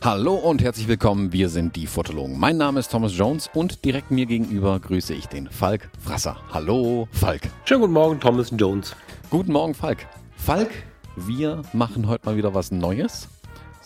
[0.00, 2.38] Hallo und herzlich willkommen, wir sind die Fotologen.
[2.38, 6.36] Mein Name ist Thomas Jones und direkt mir gegenüber grüße ich den Falk Frasser.
[6.52, 7.42] Hallo Falk.
[7.64, 8.94] Schönen guten Morgen, Thomas Jones.
[9.28, 10.06] Guten Morgen Falk.
[10.36, 10.70] Falk,
[11.16, 13.28] wir machen heute mal wieder was Neues.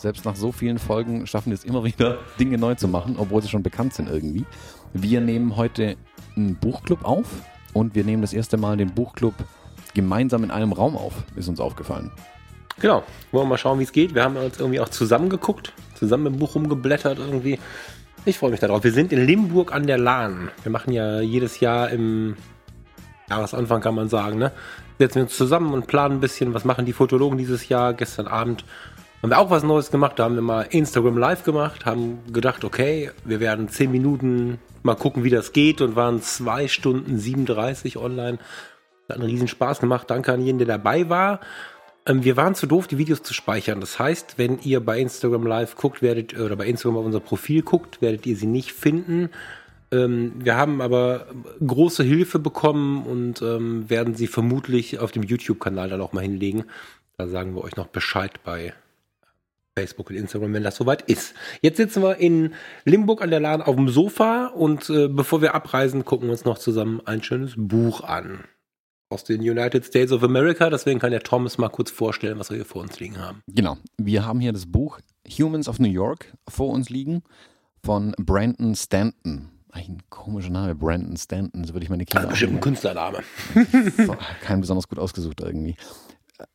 [0.03, 3.41] Selbst nach so vielen Folgen schaffen wir es immer wieder, Dinge neu zu machen, obwohl
[3.41, 4.45] sie schon bekannt sind irgendwie.
[4.93, 5.97] Wir nehmen heute
[6.35, 7.29] einen Buchclub auf
[7.73, 9.35] und wir nehmen das erste Mal den Buchclub
[9.95, 12.11] gemeinsam in einem Raum auf, ist uns aufgefallen.
[12.81, 14.13] Genau, wollen wir mal schauen, wie es geht.
[14.13, 17.61] Wir haben uns irgendwie auch zusammen geguckt, zusammen im Buch rumgeblättert irgendwie.
[18.25, 18.83] Ich freue mich darauf.
[18.83, 20.51] Wir sind in Limburg an der Lahn.
[20.65, 22.35] Wir machen ja jedes Jahr im
[23.31, 24.51] Jahresanfang, kann man sagen, ne?
[24.99, 27.95] Setzen wir uns zusammen und planen ein bisschen, was machen die Fotologen dieses Jahr.
[27.95, 28.65] Gestern Abend
[29.23, 30.19] haben wir auch was Neues gemacht.
[30.19, 34.97] Da haben wir mal Instagram Live gemacht, haben gedacht, okay, wir werden 10 Minuten mal
[34.97, 38.39] gucken, wie das geht und waren 2 Stunden 37 online.
[39.09, 40.11] Hat einen riesen Spaß gemacht.
[40.11, 41.41] Danke an jeden, der dabei war.
[42.05, 43.81] Ähm, wir waren zu doof, die Videos zu speichern.
[43.81, 47.63] Das heißt, wenn ihr bei Instagram Live guckt, werdet oder bei Instagram auf unser Profil
[47.63, 49.31] guckt, werdet ihr sie nicht finden.
[49.93, 51.27] Ähm, wir haben aber
[51.65, 56.65] große Hilfe bekommen und ähm, werden sie vermutlich auf dem YouTube-Kanal dann auch mal hinlegen.
[57.19, 58.75] Da sagen wir euch noch Bescheid bei
[59.79, 61.35] Facebook und Instagram, wenn das soweit ist.
[61.63, 65.55] Jetzt sitzen wir in Limburg an der Laden auf dem Sofa und äh, bevor wir
[65.55, 68.45] abreisen, gucken wir uns noch zusammen ein schönes Buch an
[69.13, 70.69] aus den United States of America.
[70.71, 73.43] Deswegen kann der Thomas mal kurz vorstellen, was wir hier vor uns liegen haben.
[73.47, 73.77] Genau.
[73.97, 74.99] Wir haben hier das Buch
[75.39, 77.23] Humans of New York vor uns liegen
[77.85, 79.51] von Brandon Stanton.
[79.71, 81.65] Ein komischer Name, Brandon Stanton.
[81.65, 82.29] So würde ich meine Kinder.
[82.29, 83.21] Bestimmt ein Künstlername.
[84.43, 85.77] Kein besonders gut ausgesucht irgendwie.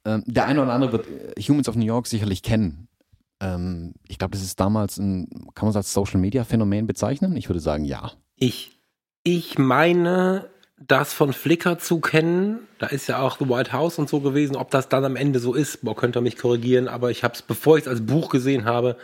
[0.05, 2.86] Ähm, der eine oder andere wird äh, Humans of New York sicherlich kennen.
[3.39, 7.35] Ähm, ich glaube, das ist damals ein, kann man es als Social Media Phänomen bezeichnen?
[7.35, 8.11] Ich würde sagen, ja.
[8.35, 8.79] Ich,
[9.23, 12.59] ich meine, das von Flickr zu kennen.
[12.79, 14.55] Da ist ja auch The White House und so gewesen.
[14.55, 16.87] Ob das dann am Ende so ist, boah, könnt ihr mich korrigieren.
[16.87, 18.97] Aber ich habe es, bevor ich es als Buch gesehen habe,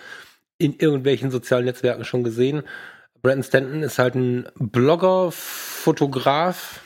[0.58, 2.64] in irgendwelchen sozialen Netzwerken schon gesehen.
[3.22, 6.82] Brandon Stanton ist halt ein Blogger, Fotograf.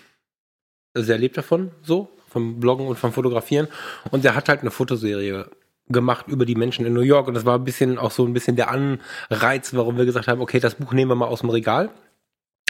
[0.93, 3.67] Also er lebt davon, so, vom Bloggen und vom Fotografieren.
[4.11, 5.49] Und er hat halt eine Fotoserie
[5.89, 7.27] gemacht über die Menschen in New York.
[7.27, 10.41] Und das war ein bisschen auch so ein bisschen der Anreiz, warum wir gesagt haben,
[10.41, 11.89] okay, das Buch nehmen wir mal aus dem Regal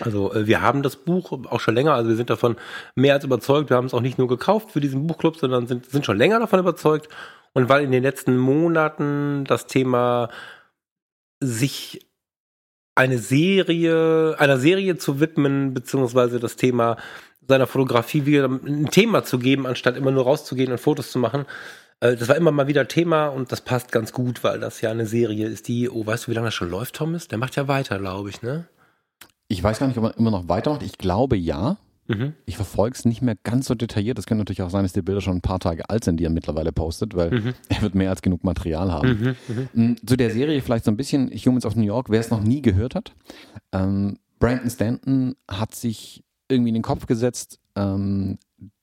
[0.01, 2.56] also äh, wir haben das Buch auch schon länger, also wir sind davon
[2.95, 3.69] mehr als überzeugt.
[3.69, 6.39] Wir haben es auch nicht nur gekauft für diesen Buchclub, sondern sind, sind schon länger
[6.39, 7.09] davon überzeugt.
[7.53, 10.29] Und weil in den letzten Monaten das Thema
[11.39, 12.07] sich
[12.95, 16.97] eine Serie, einer Serie zu widmen, beziehungsweise das Thema
[17.47, 21.45] seiner Fotografie wieder ein Thema zu geben, anstatt immer nur rauszugehen und Fotos zu machen.
[21.99, 24.91] Äh, das war immer mal wieder Thema und das passt ganz gut, weil das ja
[24.91, 27.27] eine Serie ist, die, oh, weißt du, wie lange das schon läuft, Thomas?
[27.27, 28.67] Der macht ja weiter, glaube ich, ne?
[29.47, 30.83] Ich weiß gar nicht, ob er immer noch weitermacht.
[30.83, 31.77] Ich glaube ja.
[32.07, 32.33] Mhm.
[32.45, 34.17] Ich verfolge es nicht mehr ganz so detailliert.
[34.17, 36.23] Das könnte natürlich auch sein, dass die Bilder schon ein paar Tage alt sind, die
[36.23, 37.53] er mittlerweile postet, weil mhm.
[37.69, 39.09] er wird mehr als genug Material haben.
[39.09, 39.35] Mhm.
[39.73, 39.91] mhm.
[39.91, 42.41] Mm, zu der Serie vielleicht so ein bisschen Humans of New York, wer es noch
[42.41, 43.13] nie gehört hat.
[43.73, 48.37] Ähm, Brandon Stanton hat sich irgendwie in den Kopf gesetzt, ähm,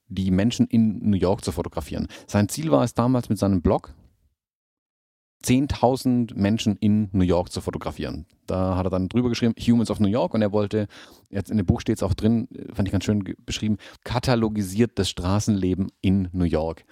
[0.09, 2.09] die Menschen in New York zu fotografieren.
[2.27, 3.95] Sein Ziel war es damals mit seinem Blog,
[5.45, 8.27] 10.000 Menschen in New York zu fotografieren.
[8.47, 10.87] Da hat er dann drüber geschrieben, Humans of New York, und er wollte,
[11.29, 15.11] jetzt in dem Buch steht es auch drin, fand ich ganz schön beschrieben, katalogisiert das
[15.11, 16.85] Straßenleben in New York.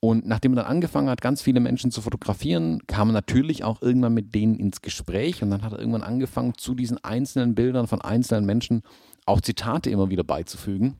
[0.00, 3.82] Und nachdem er dann angefangen hat, ganz viele Menschen zu fotografieren, kam er natürlich auch
[3.82, 7.88] irgendwann mit denen ins Gespräch und dann hat er irgendwann angefangen, zu diesen einzelnen Bildern
[7.88, 8.82] von einzelnen Menschen
[9.26, 10.98] auch Zitate immer wieder beizufügen.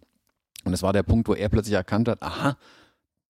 [0.68, 2.58] Und es war der Punkt, wo er plötzlich erkannt hat, aha,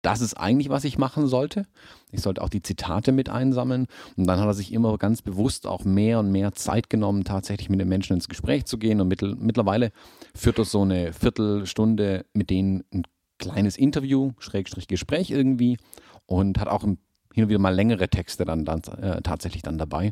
[0.03, 1.65] das ist eigentlich, was ich machen sollte.
[2.11, 3.87] Ich sollte auch die Zitate mit einsammeln.
[4.17, 7.69] Und dann hat er sich immer ganz bewusst auch mehr und mehr Zeit genommen, tatsächlich
[7.71, 9.01] mit den Menschen ins Gespräch zu gehen.
[9.01, 9.93] Und mittel, mittlerweile
[10.35, 13.05] führt er so eine Viertelstunde mit denen ein
[13.39, 15.79] kleines Interview, Schrägstrich Gespräch irgendwie.
[16.27, 16.99] Und hat auch hin
[17.37, 20.11] und wieder mal längere Texte dann, dann äh, tatsächlich dann dabei.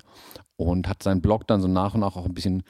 [0.55, 2.63] Und hat seinen Blog dann so nach und nach auch ein bisschen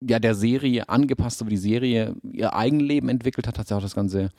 [0.00, 3.94] ja, der Serie angepasst, aber die Serie ihr Eigenleben entwickelt hat, hat sie auch das
[3.94, 4.30] Ganze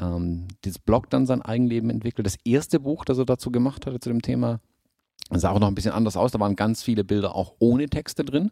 [0.00, 2.26] ähm, dieses Blog dann sein Eigenleben entwickelt.
[2.26, 4.60] Das erste Buch, das er dazu gemacht hatte zu dem Thema,
[5.30, 6.32] sah auch noch ein bisschen anders aus.
[6.32, 8.50] Da waren ganz viele Bilder auch ohne Texte drin.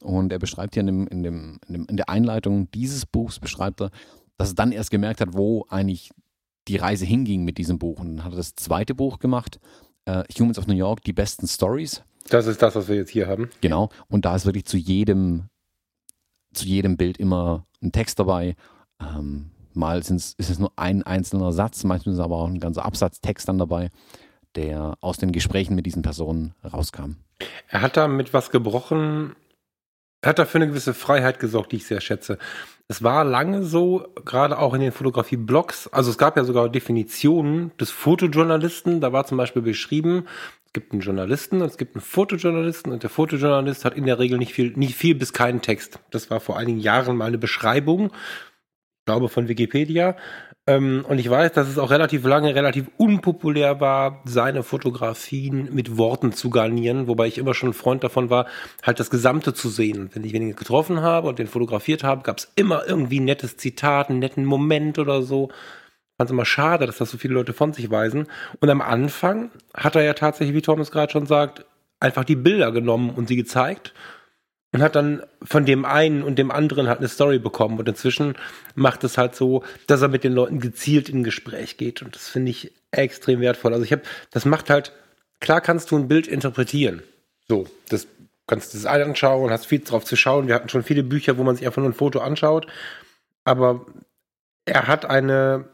[0.00, 3.40] Und er beschreibt hier in, dem, in, dem, in, dem, in der Einleitung dieses Buchs,
[3.40, 3.90] beschreibt er,
[4.36, 6.10] dass er dann erst gemerkt hat, wo eigentlich
[6.68, 8.00] die Reise hinging mit diesem Buch.
[8.00, 9.58] Und dann hat er das zweite Buch gemacht,
[10.04, 12.02] äh, Humans of New York, die besten Stories.
[12.28, 13.48] Das ist das, was wir jetzt hier haben.
[13.60, 13.88] Genau.
[14.08, 15.48] Und da ist wirklich zu jedem,
[16.56, 18.56] zu jedem Bild immer ein Text dabei.
[19.00, 23.46] Ähm, Mal ist es nur ein einzelner Satz, manchmal ist aber auch ein ganzer Absatztext
[23.46, 23.90] dann dabei,
[24.54, 27.16] der aus den Gesprächen mit diesen Personen rauskam.
[27.68, 29.36] Er hat da mit was gebrochen,
[30.22, 32.38] er hat dafür eine gewisse Freiheit gesorgt, die ich sehr schätze.
[32.88, 37.76] Es war lange so, gerade auch in den Fotografie-Blogs, also es gab ja sogar Definitionen
[37.78, 42.02] des Fotojournalisten, da war zum Beispiel beschrieben, es gibt einen Journalisten und es gibt einen
[42.02, 46.00] Fotojournalisten und der Fotojournalist hat in der Regel nicht viel, nicht viel bis keinen Text.
[46.10, 48.12] Das war vor einigen Jahren mal eine Beschreibung,
[49.06, 50.16] glaube von Wikipedia.
[50.66, 55.96] Ähm, und ich weiß, dass es auch relativ lange relativ unpopulär war, seine Fotografien mit
[55.96, 58.44] Worten zu garnieren, wobei ich immer schon ein Freund davon war,
[58.82, 60.10] halt das Gesamte zu sehen.
[60.12, 63.56] Wenn ich wenige getroffen habe und den fotografiert habe, gab es immer irgendwie ein nettes
[63.56, 65.48] Zitat, einen netten Moment oder so.
[66.16, 68.26] Fand es immer schade, dass das so viele Leute von sich weisen.
[68.60, 71.66] Und am Anfang hat er ja tatsächlich, wie Thomas gerade schon sagt,
[72.00, 73.92] einfach die Bilder genommen und sie gezeigt
[74.72, 77.78] und hat dann von dem einen und dem anderen halt eine Story bekommen.
[77.78, 78.34] Und inzwischen
[78.74, 82.02] macht es halt so, dass er mit den Leuten gezielt in ein Gespräch geht.
[82.02, 83.72] Und das finde ich extrem wertvoll.
[83.72, 84.92] Also ich habe, das macht halt,
[85.40, 87.02] klar kannst du ein Bild interpretieren.
[87.48, 88.06] So, das
[88.46, 90.46] kannst du das anschauen, hast viel drauf zu schauen.
[90.46, 92.66] Wir hatten schon viele Bücher, wo man sich einfach nur ein Foto anschaut.
[93.44, 93.86] Aber
[94.64, 95.68] er hat eine,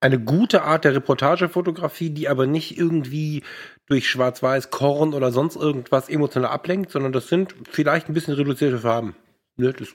[0.00, 3.42] eine gute Art der Reportagefotografie, die aber nicht irgendwie
[3.86, 8.78] durch Schwarz-Weiß, Korn oder sonst irgendwas emotional ablenkt, sondern das sind vielleicht ein bisschen reduzierte
[8.78, 9.16] Farben.
[9.56, 9.88] Ne, das,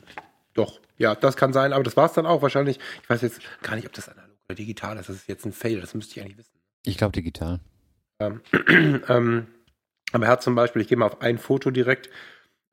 [0.54, 2.80] doch, ja, das kann sein, aber das war es dann auch wahrscheinlich.
[3.04, 5.10] Ich weiß jetzt gar nicht, ob das analog oder digital ist.
[5.10, 6.58] Das ist jetzt ein Fail, das müsste ich eigentlich wissen.
[6.84, 7.60] Ich glaube digital.
[8.20, 8.42] Ähm,
[9.08, 9.48] ähm,
[10.12, 12.10] aber er hat zum Beispiel, ich gehe mal auf ein Foto direkt,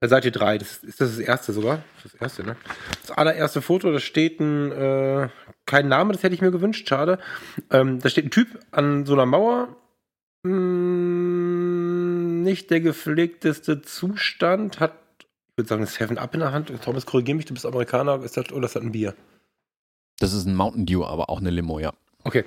[0.06, 1.82] Seite 3, das ist das, das erste sogar?
[2.04, 2.56] Das erste, ne?
[3.02, 5.28] Das allererste Foto, da steht ein, äh,
[5.66, 7.18] kein Name, das hätte ich mir gewünscht, schade.
[7.70, 9.76] Ähm, da steht ein Typ an so einer Mauer
[10.44, 14.80] hm, nicht der gepflegteste Zustand.
[14.80, 16.72] Hat, ich würde sagen, das Seven Up in der Hand.
[16.82, 18.22] Thomas, korrigier mich, du bist Amerikaner.
[18.22, 19.14] Ist das, oder ist das ein Bier?
[20.18, 21.92] Das ist ein Mountain Dew, aber auch eine Limo, ja.
[22.24, 22.44] Okay.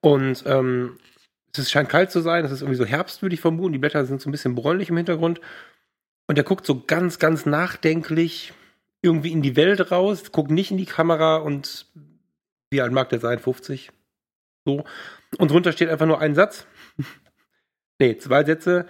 [0.00, 0.98] Und ähm,
[1.56, 2.44] es scheint kalt zu sein.
[2.44, 3.72] Es ist irgendwie so Herbst, würde ich vermuten.
[3.72, 5.40] Die Blätter sind so ein bisschen bräunlich im Hintergrund.
[6.26, 8.52] Und er guckt so ganz, ganz nachdenklich
[9.02, 11.86] irgendwie in die Welt raus, guckt nicht in die Kamera und
[12.70, 13.38] wie alt mag der sein?
[13.38, 13.90] 50?
[14.64, 14.84] So.
[15.38, 16.66] Und drunter steht einfach nur ein Satz.
[17.98, 18.86] Nee, zwei Sätze.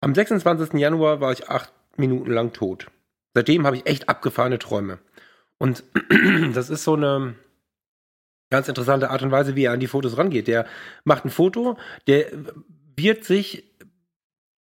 [0.00, 0.74] Am 26.
[0.74, 2.86] Januar war ich acht Minuten lang tot.
[3.34, 5.00] Seitdem habe ich echt abgefahrene Träume.
[5.58, 5.82] Und
[6.54, 7.34] das ist so eine
[8.50, 10.46] ganz interessante Art und Weise, wie er an die Fotos rangeht.
[10.46, 10.66] Der
[11.02, 12.26] macht ein Foto, der
[12.96, 13.64] wird sich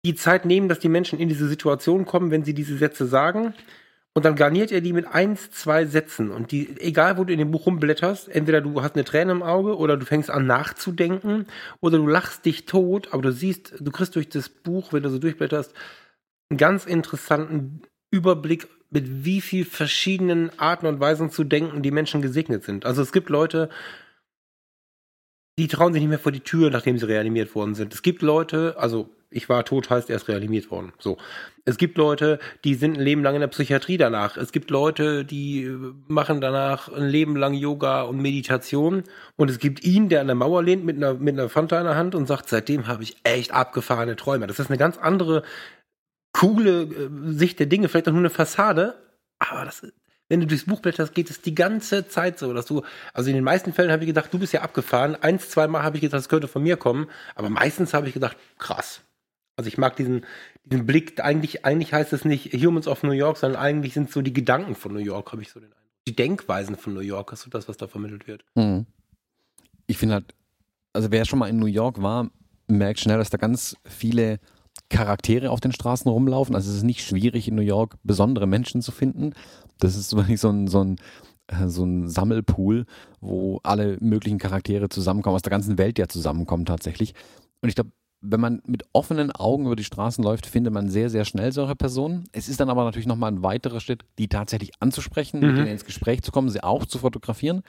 [0.07, 3.53] die Zeit nehmen, dass die Menschen in diese Situation kommen, wenn sie diese Sätze sagen.
[4.13, 6.31] Und dann garniert er die mit eins, zwei Sätzen.
[6.31, 9.43] Und die, egal wo du in dem Buch rumblätterst, entweder du hast eine Träne im
[9.43, 11.45] Auge oder du fängst an nachzudenken
[11.81, 15.09] oder du lachst dich tot, aber du siehst, du kriegst durch das Buch, wenn du
[15.09, 15.71] so durchblätterst,
[16.49, 22.21] einen ganz interessanten Überblick, mit wie viel verschiedenen Arten und Weisen zu denken die Menschen
[22.21, 22.85] gesegnet sind.
[22.85, 23.69] Also es gibt Leute,
[25.59, 27.93] die trauen sich nicht mehr vor die Tür, nachdem sie reanimiert worden sind.
[27.93, 30.93] Es gibt Leute, also ich war tot, heißt er ist reanimiert worden.
[30.99, 31.17] So.
[31.65, 34.37] Es gibt Leute, die sind ein Leben lang in der Psychiatrie danach.
[34.37, 35.69] Es gibt Leute, die
[36.07, 39.03] machen danach ein Leben lang Yoga und Meditation.
[39.35, 41.85] Und es gibt ihn, der an der Mauer lehnt mit einer, mit einer Fanta in
[41.85, 44.47] der Hand und sagt, seitdem habe ich echt abgefahrene Träume.
[44.47, 45.43] Das ist eine ganz andere,
[46.37, 48.95] coole äh, Sicht der Dinge, vielleicht auch nur eine Fassade.
[49.39, 49.85] Aber das,
[50.29, 52.83] wenn du durchs Buch blätterst, geht es die ganze Zeit so, dass du,
[53.13, 55.15] also in den meisten Fällen habe ich gedacht, du bist ja abgefahren.
[55.15, 57.09] Eins, zweimal habe ich gedacht, das könnte von mir kommen.
[57.35, 59.01] Aber meistens habe ich gedacht, krass.
[59.57, 60.25] Also ich mag diesen,
[60.65, 64.21] diesen Blick, eigentlich, eigentlich heißt es nicht Humans of New York, sondern eigentlich sind so
[64.21, 65.77] die Gedanken von New York, habe ich so den Eindruck.
[66.07, 68.45] Die Denkweisen von New York, ist so das, was da vermittelt wird.
[68.55, 68.85] Mhm.
[69.87, 70.35] Ich finde halt,
[70.93, 72.29] also wer schon mal in New York war,
[72.67, 74.39] merkt schnell, dass da ganz viele
[74.89, 76.55] Charaktere auf den Straßen rumlaufen.
[76.55, 79.33] Also es ist nicht schwierig in New York besondere Menschen zu finden.
[79.79, 80.97] Das ist wirklich so ein, so ein,
[81.47, 82.85] äh, so ein Sammelpool,
[83.21, 87.15] wo alle möglichen Charaktere zusammenkommen, aus der ganzen Welt ja zusammenkommen tatsächlich.
[87.61, 91.09] Und ich glaube, wenn man mit offenen Augen über die Straßen läuft, findet man sehr,
[91.09, 92.23] sehr schnell solche Personen.
[92.31, 95.47] Es ist dann aber natürlich nochmal ein weiterer Schritt, die tatsächlich anzusprechen, mhm.
[95.47, 97.61] mit denen ins Gespräch zu kommen, sie auch zu fotografieren.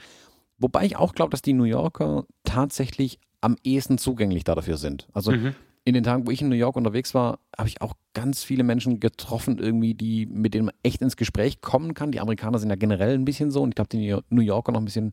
[0.59, 5.07] Wobei ich auch glaube, dass die New Yorker tatsächlich am ehesten zugänglich dafür sind.
[5.13, 5.55] Also mhm.
[5.85, 8.65] in den Tagen, wo ich in New York unterwegs war, habe ich auch ganz viele
[8.65, 12.11] Menschen getroffen, irgendwie, die, mit denen man echt ins Gespräch kommen kann.
[12.11, 14.81] Die Amerikaner sind ja generell ein bisschen so und ich glaube, die New Yorker noch
[14.81, 15.13] ein bisschen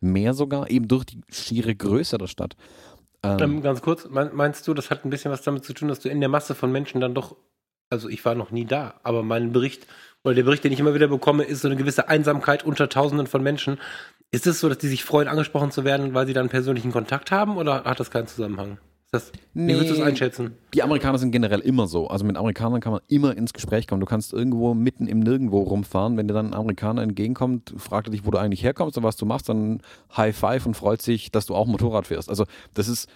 [0.00, 2.56] mehr sogar, eben durch die schiere Größe der Stadt.
[3.22, 6.00] Ähm, ähm, ganz kurz, meinst du, das hat ein bisschen was damit zu tun, dass
[6.00, 7.36] du in der Masse von Menschen dann doch,
[7.90, 9.86] also ich war noch nie da, aber mein Bericht
[10.24, 13.28] oder der Bericht, den ich immer wieder bekomme, ist so eine gewisse Einsamkeit unter Tausenden
[13.28, 13.78] von Menschen.
[14.32, 17.30] Ist es so, dass die sich freuen, angesprochen zu werden, weil sie dann persönlichen Kontakt
[17.30, 18.78] haben oder hat das keinen Zusammenhang?
[19.12, 20.56] Das, nee, wie würdest du es einschätzen?
[20.74, 22.08] Die Amerikaner sind generell immer so.
[22.08, 24.00] Also mit Amerikanern kann man immer ins Gespräch kommen.
[24.00, 26.16] Du kannst irgendwo mitten im Nirgendwo rumfahren.
[26.16, 29.16] Wenn dir dann ein Amerikaner entgegenkommt, fragt er dich, wo du eigentlich herkommst und was
[29.16, 29.80] du machst, dann
[30.16, 32.28] High Five und freut sich, dass du auch Motorrad fährst.
[32.28, 32.44] Also
[32.74, 33.08] das ist,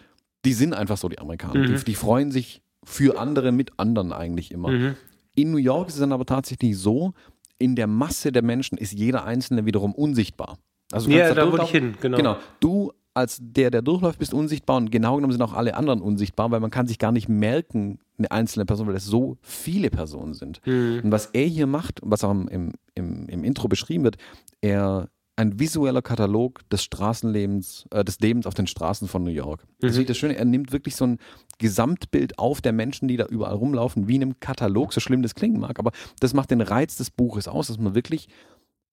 [0.44, 1.58] die sind einfach so, die Amerikaner.
[1.58, 1.76] Mhm.
[1.76, 4.68] Die, die, freuen sich für andere mit anderen eigentlich immer.
[4.70, 4.94] Mhm.
[5.34, 7.14] In New York ist es dann aber tatsächlich so,
[7.58, 10.56] in der Masse der Menschen ist jeder Einzelne wiederum unsichtbar.
[10.92, 12.16] Also Ja, kannst da wollte ich hin, genau.
[12.16, 12.36] Genau.
[12.60, 16.50] Du als der, der durchläuft, bist unsichtbar und genau genommen sind auch alle anderen unsichtbar,
[16.50, 20.34] weil man kann sich gar nicht merken, eine einzelne Person, weil es so viele Personen
[20.34, 20.60] sind.
[20.66, 21.00] Mhm.
[21.04, 24.16] Und was er hier macht, was auch im, im, im Intro beschrieben wird,
[24.60, 29.64] er ein visueller Katalog des Straßenlebens, äh, des Lebens auf den Straßen von New York.
[29.80, 30.00] Das Mhm.
[30.02, 31.18] ist das Schöne, er nimmt wirklich so ein
[31.58, 35.34] Gesamtbild auf der Menschen, die da überall rumlaufen, wie in einem Katalog, so schlimm das
[35.34, 38.28] klingen mag, aber das macht den Reiz des Buches aus, dass man wirklich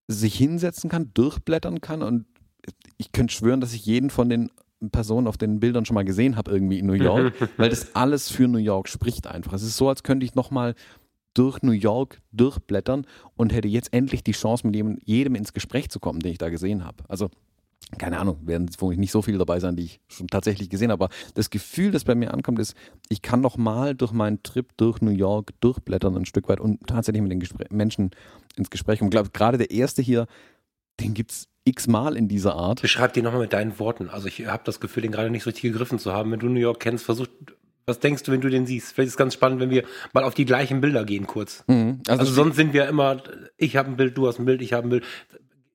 [0.07, 2.25] sich hinsetzen kann, durchblättern kann und
[2.97, 4.51] ich könnte schwören, dass ich jeden von den
[4.91, 8.29] Personen auf den Bildern schon mal gesehen habe irgendwie in New York, weil das alles
[8.29, 9.53] für New York spricht einfach.
[9.53, 10.75] Es ist so, als könnte ich nochmal
[11.33, 13.05] durch New York durchblättern
[13.36, 16.38] und hätte jetzt endlich die Chance, mit jedem, jedem ins Gespräch zu kommen, den ich
[16.39, 17.03] da gesehen habe.
[17.07, 17.29] Also
[17.97, 21.05] keine Ahnung, werden vermutlich nicht so viele dabei sein, die ich schon tatsächlich gesehen habe,
[21.05, 22.75] aber das Gefühl, das bei mir ankommt, ist,
[23.07, 26.86] ich kann noch mal durch meinen Trip durch New York durchblättern ein Stück weit und
[26.86, 28.12] tatsächlich mit den Gespr Menschen
[28.57, 29.07] ins Gespräch kommen.
[29.09, 30.27] Ich glaube, gerade der erste hier,
[31.00, 32.81] den gibt es x-mal in dieser Art.
[32.81, 34.09] Beschreib den nochmal mit deinen Worten.
[34.09, 36.31] Also ich habe das Gefühl, den gerade nicht so richtig gegriffen zu haben.
[36.31, 37.27] Wenn du New York kennst, versuch,
[37.86, 38.93] was denkst du, wenn du den siehst?
[38.93, 39.83] Vielleicht ist es ganz spannend, wenn wir
[40.13, 41.63] mal auf die gleichen Bilder gehen kurz.
[41.67, 42.01] Mhm.
[42.07, 43.21] Also, Also, sonst sind wir immer,
[43.57, 45.03] ich habe ein Bild, du hast ein Bild, ich habe ein Bild.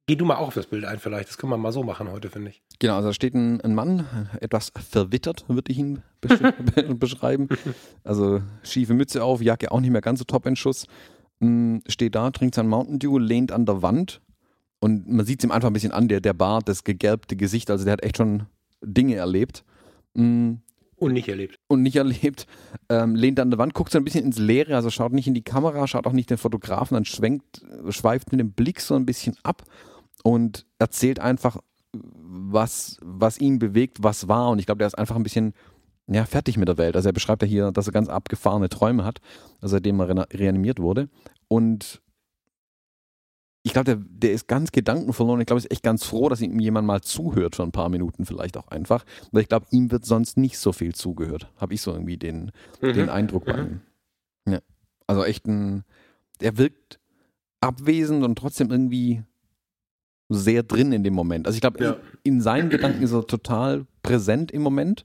[0.07, 1.29] Geh du mal auch auf das Bild ein vielleicht.
[1.29, 2.63] Das können wir mal so machen heute, finde ich.
[2.81, 6.39] Genau, also da steht ein, ein Mann, etwas verwittert, würde ich ihn besch
[6.99, 7.49] beschreiben.
[8.03, 10.87] Also schiefe Mütze auf, Jacke auch nicht mehr ganz so top in Schuss.
[11.39, 14.21] Mm, Steht da, trinkt sein Mountain Dew, lehnt an der Wand
[14.83, 17.71] und man sieht es ihm einfach ein bisschen an, der, der Bart, das gegerbte Gesicht,
[17.71, 18.47] also der hat echt schon
[18.83, 19.65] Dinge erlebt.
[20.15, 20.55] Mm,
[20.97, 21.61] Und nicht erlebt.
[21.69, 22.49] und nicht erlebt,
[22.89, 25.35] ähm, lehnt an der Wand, guckt so ein bisschen ins Leere, also schaut nicht in
[25.35, 29.07] die Kamera, schaut auch nicht den Fotografen, dann schwenkt, schweift mit dem Blick so ein
[29.07, 29.63] bisschen ab
[30.25, 31.59] und erzählt einfach,
[31.93, 34.51] was, was ihn bewegt, was war.
[34.51, 35.55] Und ich glaube, der ist einfach ein bisschen
[36.09, 36.97] ja, fertig mit der Welt.
[36.97, 39.21] Also er beschreibt ja hier, dass er ganz abgefahrene Träume hat,
[39.61, 41.09] seitdem er re reanimiert wurde.
[41.47, 42.02] Und
[43.65, 45.41] ich glaube, der, der ist ganz gedankenverloren.
[45.41, 47.89] Ich glaube, er ist echt ganz froh, dass ihm jemand mal zuhört für ein paar
[47.89, 49.05] Minuten vielleicht auch einfach.
[49.31, 51.51] Weil ich glaube, ihm wird sonst nicht so viel zugehört.
[51.59, 52.51] Habe ich so irgendwie den,
[52.81, 53.81] den Eindruck bei ihm.
[54.49, 54.59] Ja.
[55.07, 55.85] Also echt ein,
[56.41, 56.99] der wirkt
[57.61, 59.23] abwesend und trotzdem irgendwie
[60.29, 61.47] sehr drin in dem Moment.
[61.47, 61.93] Also ich glaube, Ja.
[62.25, 65.05] in, in seinen Gedanken ist er total präsent im Moment,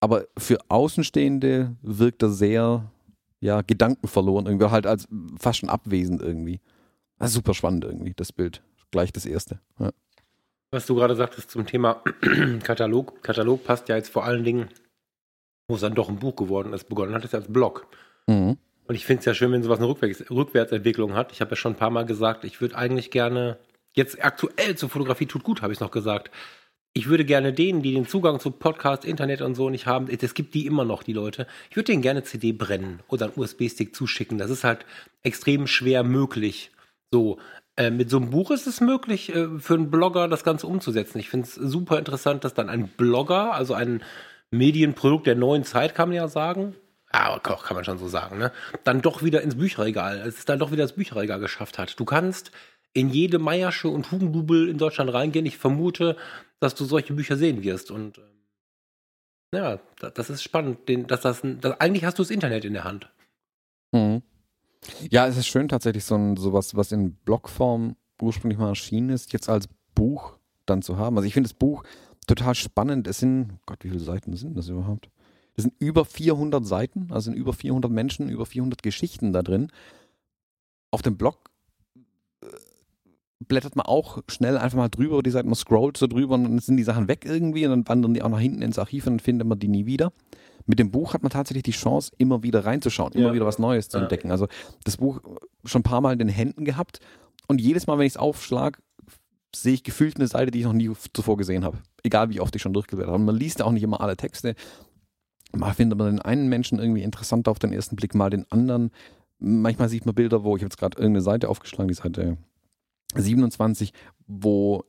[0.00, 2.90] aber für Außenstehende wirkt er sehr,
[3.40, 5.06] ja, gedankenverloren, irgendwie halt als
[5.38, 6.60] fast schon abwesend irgendwie.
[7.22, 8.62] Das ist super spannend irgendwie, das Bild.
[8.90, 9.60] Gleich das erste.
[9.78, 9.92] Ja.
[10.72, 12.02] Was du gerade sagtest zum Thema
[12.64, 13.22] Katalog.
[13.22, 14.70] Katalog passt ja jetzt vor allen Dingen,
[15.68, 17.86] wo es dann doch ein Buch geworden ist, begonnen hat es ja als Blog.
[18.26, 18.56] Mhm.
[18.88, 21.30] Und ich finde es ja schön, wenn sowas eine Rückwärts Rückwärtsentwicklung hat.
[21.30, 23.56] Ich habe ja schon ein paar Mal gesagt, ich würde eigentlich gerne,
[23.92, 26.32] jetzt aktuell zur Fotografie tut gut, habe ich noch gesagt.
[26.92, 30.34] Ich würde gerne denen, die den Zugang zu Podcast, Internet und so nicht haben, es
[30.34, 31.46] gibt die immer noch, die Leute.
[31.70, 34.38] Ich würde denen gerne CD brennen oder einen USB-Stick zuschicken.
[34.38, 34.84] Das ist halt
[35.22, 36.72] extrem schwer möglich.
[37.12, 37.38] So,
[37.76, 41.18] äh, mit so einem Buch ist es möglich, äh, für einen Blogger das Ganze umzusetzen.
[41.18, 44.02] Ich finde es super interessant, dass dann ein Blogger, also ein
[44.50, 46.74] Medienprodukt der neuen Zeit, kann man ja sagen,
[47.10, 48.52] aber kann man schon so sagen, ne?
[48.84, 51.98] Dann doch wieder ins Bücherregal, es ist dann doch wieder ins Bücherregal geschafft hat.
[52.00, 52.52] Du kannst
[52.94, 55.44] in jede Meiersche und Hugendubel in Deutschland reingehen.
[55.46, 56.16] Ich vermute,
[56.60, 57.90] dass du solche Bücher sehen wirst.
[57.90, 58.24] Und ähm,
[59.54, 60.88] ja, da- das ist spannend.
[60.88, 63.10] Den, dass das, ein- das, eigentlich hast du das Internet in der Hand.
[63.92, 64.22] Mhm.
[65.10, 69.32] Ja, es ist schön tatsächlich so ein sowas, was in Blogform ursprünglich mal erschienen ist,
[69.32, 71.16] jetzt als Buch dann zu haben.
[71.16, 71.84] Also ich finde das Buch
[72.26, 73.06] total spannend.
[73.06, 75.10] Es sind, Gott, wie viele Seiten sind das überhaupt?
[75.54, 79.70] Das sind über 400 Seiten, also sind über 400 Menschen, über 400 Geschichten da drin.
[80.90, 81.50] Auf dem Blog
[82.42, 82.46] äh,
[83.40, 86.58] blättert man auch schnell einfach mal drüber, die Seiten, man scrollt so drüber und dann
[86.58, 89.14] sind die Sachen weg irgendwie und dann wandern die auch nach hinten ins Archiv und
[89.14, 90.12] dann findet man die nie wieder.
[90.66, 93.34] Mit dem Buch hat man tatsächlich die Chance, immer wieder reinzuschauen, immer Ja.
[93.34, 94.02] wieder was Neues zu Ja.
[94.02, 94.30] entdecken.
[94.30, 94.46] Also
[94.84, 95.20] das Buch
[95.64, 97.00] schon ein paar Mal in den Händen gehabt
[97.48, 98.78] und jedes Mal, wenn ich es aufschlage,
[99.54, 101.78] sehe ich gefühlt eine Seite, die ich noch nie zuvor gesehen habe.
[102.02, 103.18] Egal wie oft ich schon durchgeblättert habe.
[103.20, 104.54] Und man liest ja auch nicht immer alle Texte.
[105.54, 108.90] Mal findet man den einen Menschen irgendwie interessanter auf den ersten Blick, mal den anderen.
[109.38, 112.38] Manchmal sieht man Bilder, wo ich habe jetzt gerade irgendeine Seite aufgeschlagen, die Seite
[113.14, 113.92] 27,
[114.26, 114.84] wo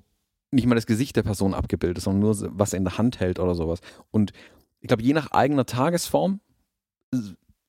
[0.51, 3.20] nicht mal das Gesicht der Person abgebildet ist, sondern nur was er in der Hand
[3.20, 3.80] hält oder sowas.
[4.12, 4.32] Und
[4.84, 6.42] ich glaube, je nach eigener Tagesform
[7.13, 7.18] äh,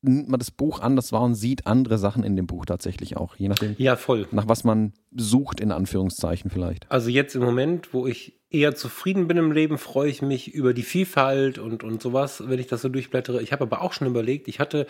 [0.02, 3.36] nimmt man das Buch anders wahr und sieht andere Sachen in dem Buch tatsächlich auch.
[3.36, 4.26] Je nachdem, Ja, voll.
[4.32, 6.90] nach was man sucht, in Anführungszeichen vielleicht.
[6.90, 10.74] Also jetzt im Moment, wo ich eher zufrieden bin im Leben, freue ich mich über
[10.74, 13.40] die Vielfalt und, und sowas, wenn ich das so durchblättere.
[13.42, 14.88] Ich habe aber auch schon überlegt, ich hatte,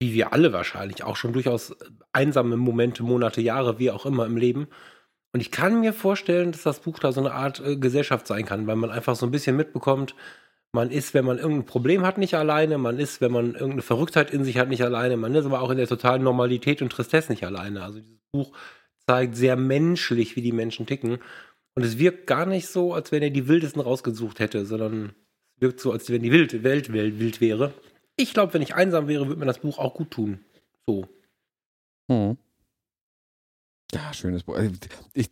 [0.00, 1.76] wie wir alle wahrscheinlich, auch schon durchaus
[2.12, 4.68] einsame Momente, Monate, Jahre, wie auch immer im Leben.
[5.34, 8.46] Und ich kann mir vorstellen, dass das Buch da so eine Art äh, Gesellschaft sein
[8.46, 10.14] kann, weil man einfach so ein bisschen mitbekommt,
[10.72, 14.30] man ist, wenn man irgendein Problem hat, nicht alleine, man ist, wenn man irgendeine Verrücktheit
[14.30, 17.32] in sich hat, nicht alleine, man ist aber auch in der totalen Normalität und Tristesse
[17.32, 17.82] nicht alleine.
[17.82, 18.52] Also dieses Buch
[19.06, 21.18] zeigt sehr menschlich, wie die Menschen ticken.
[21.74, 25.14] Und es wirkt gar nicht so, als wenn er die Wildesten rausgesucht hätte, sondern
[25.56, 27.72] es wirkt so, als wenn die Welt wild, wild wäre.
[28.16, 30.40] Ich glaube, wenn ich einsam wäre, würde mir das Buch auch gut tun.
[30.86, 31.06] So.
[32.10, 32.36] Hm.
[33.92, 34.56] Ja, schönes Buch.
[34.56, 34.72] Also,
[35.12, 35.30] Ich,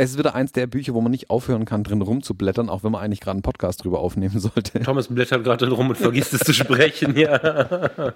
[0.00, 2.92] es ist wieder eins der Bücher, wo man nicht aufhören kann, drin rumzublättern, auch wenn
[2.92, 4.80] man eigentlich gerade einen Podcast drüber aufnehmen sollte.
[4.80, 7.16] Thomas blättert gerade rum und vergisst es zu sprechen.
[7.16, 8.14] Ja.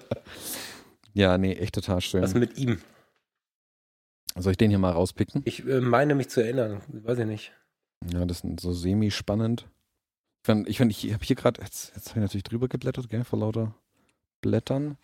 [1.12, 2.22] Ja, nee, echt total schön.
[2.22, 2.78] Was mit ihm?
[4.36, 5.42] Soll ich den hier mal rauspicken?
[5.44, 6.80] Ich äh, meine mich zu erinnern.
[6.88, 7.52] Weiß ich nicht.
[8.10, 9.68] Ja, das ist so semi-spannend.
[10.42, 13.10] Ich finde, ich, find, ich habe hier gerade, jetzt, jetzt habe ich natürlich drüber geblättert,
[13.10, 13.74] gell, vor lauter
[14.40, 14.96] Blättern.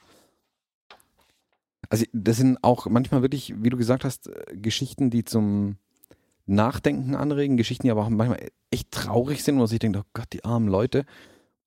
[1.90, 5.76] Also, das sind auch manchmal wirklich, wie du gesagt hast, äh, Geschichten, die zum
[6.48, 10.04] Nachdenken anregen, Geschichten, die aber auch manchmal echt traurig sind, wo man sich denkt, oh
[10.14, 11.04] Gott, die armen Leute.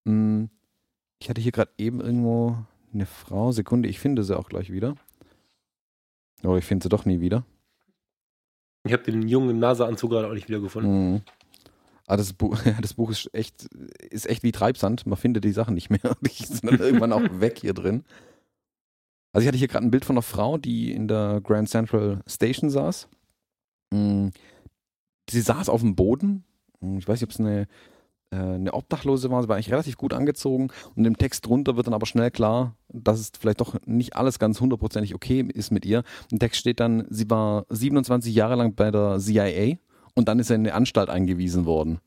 [0.07, 0.49] Hm,
[1.19, 2.57] Ich hatte hier gerade eben irgendwo
[2.93, 4.95] eine Frau, Sekunde, ich finde sie auch gleich wieder.
[6.43, 7.45] Aber ich finde sie doch nie wieder.
[8.83, 11.13] Ich habe den jungen im Naseanzug gerade auch nicht wiedergefunden.
[11.13, 11.21] Mhm.
[12.07, 13.65] Aber das Buch, das Buch ist echt,
[14.09, 15.05] ist echt wie Treibsand.
[15.05, 15.99] Man findet die Sachen nicht mehr.
[16.21, 18.03] Die sind dann irgendwann auch weg hier drin.
[19.33, 22.21] Also ich hatte hier gerade ein Bild von einer Frau, die in der Grand Central
[22.27, 23.07] Station saß.
[23.93, 24.29] Mm,
[25.29, 26.43] Sie saß auf dem Boden.
[26.79, 27.67] Mm, Ich weiß nicht, ob es eine,
[28.31, 29.41] äh, eine Obdachlose war.
[29.41, 30.69] Sie war eigentlich relativ gut angezogen.
[30.95, 34.39] Und im Text drunter wird dann aber schnell klar, dass es vielleicht doch nicht alles
[34.39, 36.03] ganz hundertprozentig okay ist mit ihr.
[36.31, 39.77] Im Text steht dann, sie war 27 Jahre lang bei der CIA
[40.15, 41.99] und dann ist er in eine Anstalt eingewiesen worden.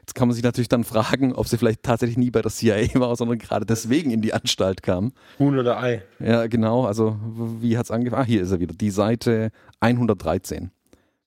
[0.00, 2.88] Jetzt kann man sich natürlich dann fragen, ob sie vielleicht tatsächlich nie bei der CIA
[3.00, 5.12] war, sondern gerade deswegen in die Anstalt kam.
[5.40, 6.02] Huhn oder Ei.
[6.20, 6.84] Ja, genau.
[6.86, 7.16] Also,
[7.60, 8.22] wie hat es angefangen?
[8.22, 8.72] Ah, hier ist er wieder.
[8.74, 10.70] Die Seite 113.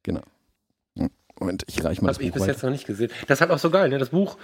[0.03, 0.21] Genau.
[1.39, 3.11] Moment, ich reiche mal das Habe ich Buch bis jetzt noch nicht gesehen.
[3.27, 3.97] Das ist halt auch so geil, ne?
[3.97, 4.37] Das Buch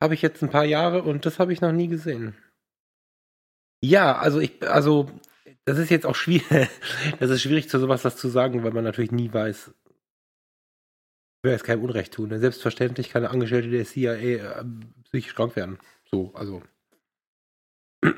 [0.00, 2.34] habe ich jetzt ein paar Jahre und das habe ich noch nie gesehen.
[3.82, 5.08] Ja, also ich, also
[5.64, 6.68] das ist jetzt auch schwierig.
[7.20, 9.72] Das ist schwierig, zu sowas was zu sagen, weil man natürlich nie weiß.
[11.42, 12.28] Will jetzt keinem Unrecht tun.
[12.28, 12.38] Ne?
[12.38, 14.64] Selbstverständlich kann eine Angestellte der CIA äh,
[15.04, 15.78] psychisch krank werden.
[16.10, 16.62] So, also.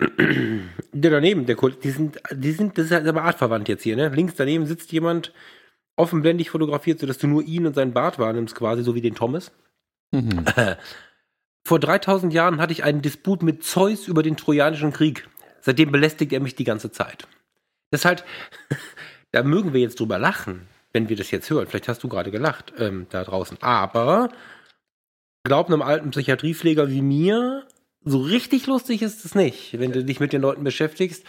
[0.97, 3.97] Der daneben, der Kollege, die sind, die sind, das ist halt aber artverwandt jetzt hier,
[3.97, 4.09] ne?
[4.11, 5.33] Links daneben sitzt jemand
[5.97, 9.53] offenblendig fotografiert, sodass du nur ihn und seinen Bart wahrnimmst, quasi, so wie den Thomas.
[10.13, 10.45] Mhm.
[11.67, 15.29] Vor 3000 Jahren hatte ich einen Disput mit Zeus über den Trojanischen Krieg.
[15.61, 17.27] Seitdem belästigt er mich die ganze Zeit.
[17.91, 18.25] Das ist halt,
[19.33, 21.67] da mögen wir jetzt drüber lachen, wenn wir das jetzt hören.
[21.67, 23.63] Vielleicht hast du gerade gelacht ähm, da draußen.
[23.63, 24.29] Aber
[25.45, 27.67] glaub einem alten Psychiatriepfleger wie mir,
[28.05, 31.25] so richtig lustig ist es nicht, wenn du dich mit den Leuten beschäftigst.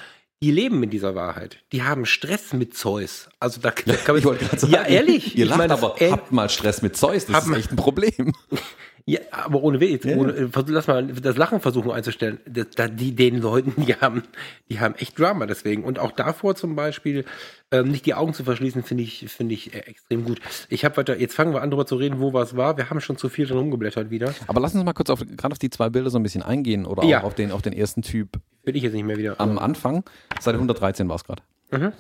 [0.45, 1.57] Die leben in dieser Wahrheit.
[1.71, 3.29] Die haben Stress mit Zeus.
[3.39, 5.35] Also da, da kann man, Ich wollte gerade sagen, ja ehrlich.
[5.35, 7.77] Ihr ich lacht meine, aber, ey, habt mal Stress mit Zeus, das ist echt ein
[7.77, 8.31] Problem.
[9.07, 10.15] Ja, aber ohne Weh, Ja.
[10.17, 12.39] ohne, äh, lass mal das Lachen versuchen einzustellen.
[12.47, 14.23] Das, da, die, den Leuten, die haben,
[14.67, 15.83] die haben echt Drama deswegen.
[15.83, 17.23] Und auch davor zum Beispiel,
[17.71, 20.39] ähm, nicht die Augen zu verschließen, finde ich, finde ich äh, extrem gut.
[20.69, 22.77] Ich habe weiter, jetzt fangen wir an, darüber zu reden, wo was war.
[22.77, 24.33] Wir haben schon zu viel drin rumgeblättert wieder.
[24.47, 26.87] Aber lass uns mal kurz auf, gerade auf die zwei Bilder so ein bisschen eingehen
[26.87, 27.19] oder Ja.
[27.19, 29.39] auch auf den, auf den ersten Typ Will ich jetzt nicht mehr wieder.
[29.39, 30.03] am Anfang.
[30.39, 31.43] Seite 113 war es gerade.
[31.71, 31.91] Mhm.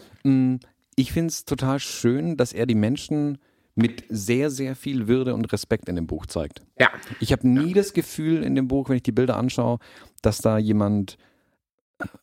[0.53, 0.59] Mm,
[0.95, 3.37] Ich finde es total schön, dass er die Menschen
[3.75, 6.61] mit sehr, sehr viel Würde und Respekt in dem Buch zeigt.
[6.79, 9.79] Ja, Ich habe nie das Gefühl in dem Buch, wenn ich die Bilder anschaue,
[10.21, 11.17] dass da jemand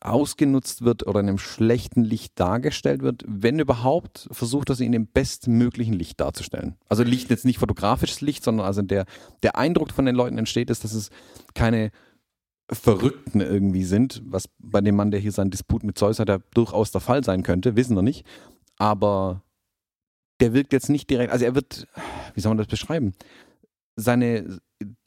[0.01, 3.23] ausgenutzt wird oder in einem schlechten Licht dargestellt wird.
[3.27, 6.75] Wenn überhaupt, versucht er sie in dem bestmöglichen Licht darzustellen.
[6.89, 9.05] Also Licht jetzt nicht fotografisches Licht, sondern also der,
[9.41, 11.09] der Eindruck von den Leuten entsteht, ist, dass es
[11.55, 11.91] keine
[12.71, 16.39] Verrückten irgendwie sind, was bei dem Mann, der hier seinen Disput mit Zeus hat, ja
[16.53, 18.25] durchaus der Fall sein könnte, wissen wir nicht.
[18.77, 19.42] Aber
[20.39, 21.87] der wirkt jetzt nicht direkt, also er wird,
[22.33, 23.13] wie soll man das beschreiben?
[23.95, 24.59] Seine,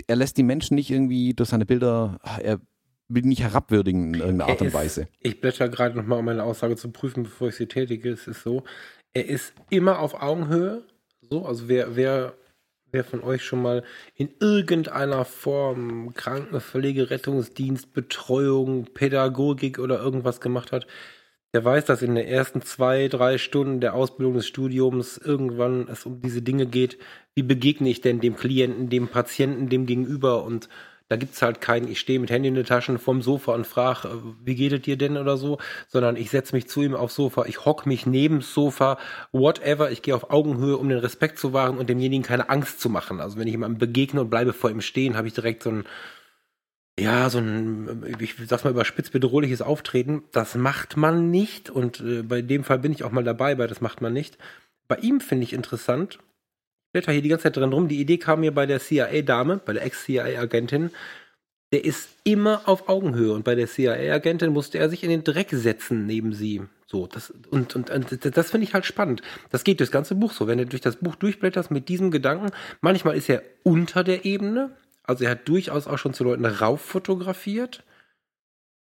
[0.06, 2.60] er lässt die Menschen nicht irgendwie durch seine Bilder, er
[3.08, 5.08] will nicht herabwürdigen in irgendeiner Art Er und ist- Weise.
[5.20, 8.10] ich blätter gerade nochmal, um meine Aussage zu prüfen, bevor ich sie tätige.
[8.10, 8.64] Es ist so,
[9.12, 10.82] er ist immer auf Augenhöhe.
[11.28, 12.34] So, also wer, wer,
[12.92, 13.82] wer von euch schon mal
[14.14, 20.86] in irgendeiner Form Krankenpflege, Rettungsdienst, Betreuung, Pädagogik oder irgendwas gemacht hat,
[21.56, 26.04] der weiß, dass in den ersten zwei, drei Stunden der Ausbildung des Studiums irgendwann es
[26.04, 26.98] um diese Dinge geht.
[27.34, 30.44] Wie begegne ich denn dem Klienten, dem Patienten, dem Gegenüber?
[30.44, 30.68] Und
[31.08, 34.08] da gibt's halt keinen, ich stehe mit Handy in den Taschen vorm Sofa und frage,
[34.08, 35.56] äh, wie geht es dir denn oder so,
[35.88, 38.98] sondern ich setze mich zu ihm aufs Sofa, ich hock mich neben's Sofa,
[39.32, 42.90] whatever, ich gehe auf Augenhöhe, um den Respekt zu wahren und demjenigen keine Angst zu
[42.90, 43.18] machen.
[43.18, 45.84] Also wenn ich jemandem begegne und bleibe vor ihm stehen, habe ich direkt so ein
[46.98, 51.68] ja, so ein, ich sag's mal überspitzt bedrohliches Auftreten, das macht man nicht.
[51.68, 54.38] Und äh, bei dem Fall bin ich auch mal dabei, weil das macht man nicht.
[54.88, 58.16] Bei ihm finde ich interessant, ich blätter hier die ganze Zeit drin rum, die Idee
[58.16, 60.90] kam mir bei der CIA-Dame, bei der Ex-CIA-Agentin,
[61.72, 63.32] der ist immer auf Augenhöhe.
[63.32, 66.62] Und bei der CIA-Agentin musste er sich in den Dreck setzen neben sie.
[66.86, 69.20] So, das, und, und, und das finde ich halt spannend.
[69.50, 70.46] Das geht durchs ganze Buch so.
[70.46, 74.70] Wenn du durch das Buch durchblätterst mit diesem Gedanken, manchmal ist er unter der Ebene,
[75.06, 77.84] also er hat durchaus auch schon zu Leuten rauf fotografiert.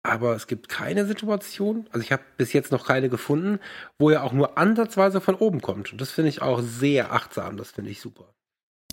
[0.07, 3.59] Aber es gibt keine Situation, also ich habe bis jetzt noch keine gefunden,
[3.99, 5.93] wo er auch nur ansatzweise von oben kommt.
[5.93, 8.35] Und das finde ich auch sehr achtsam, das finde ich super.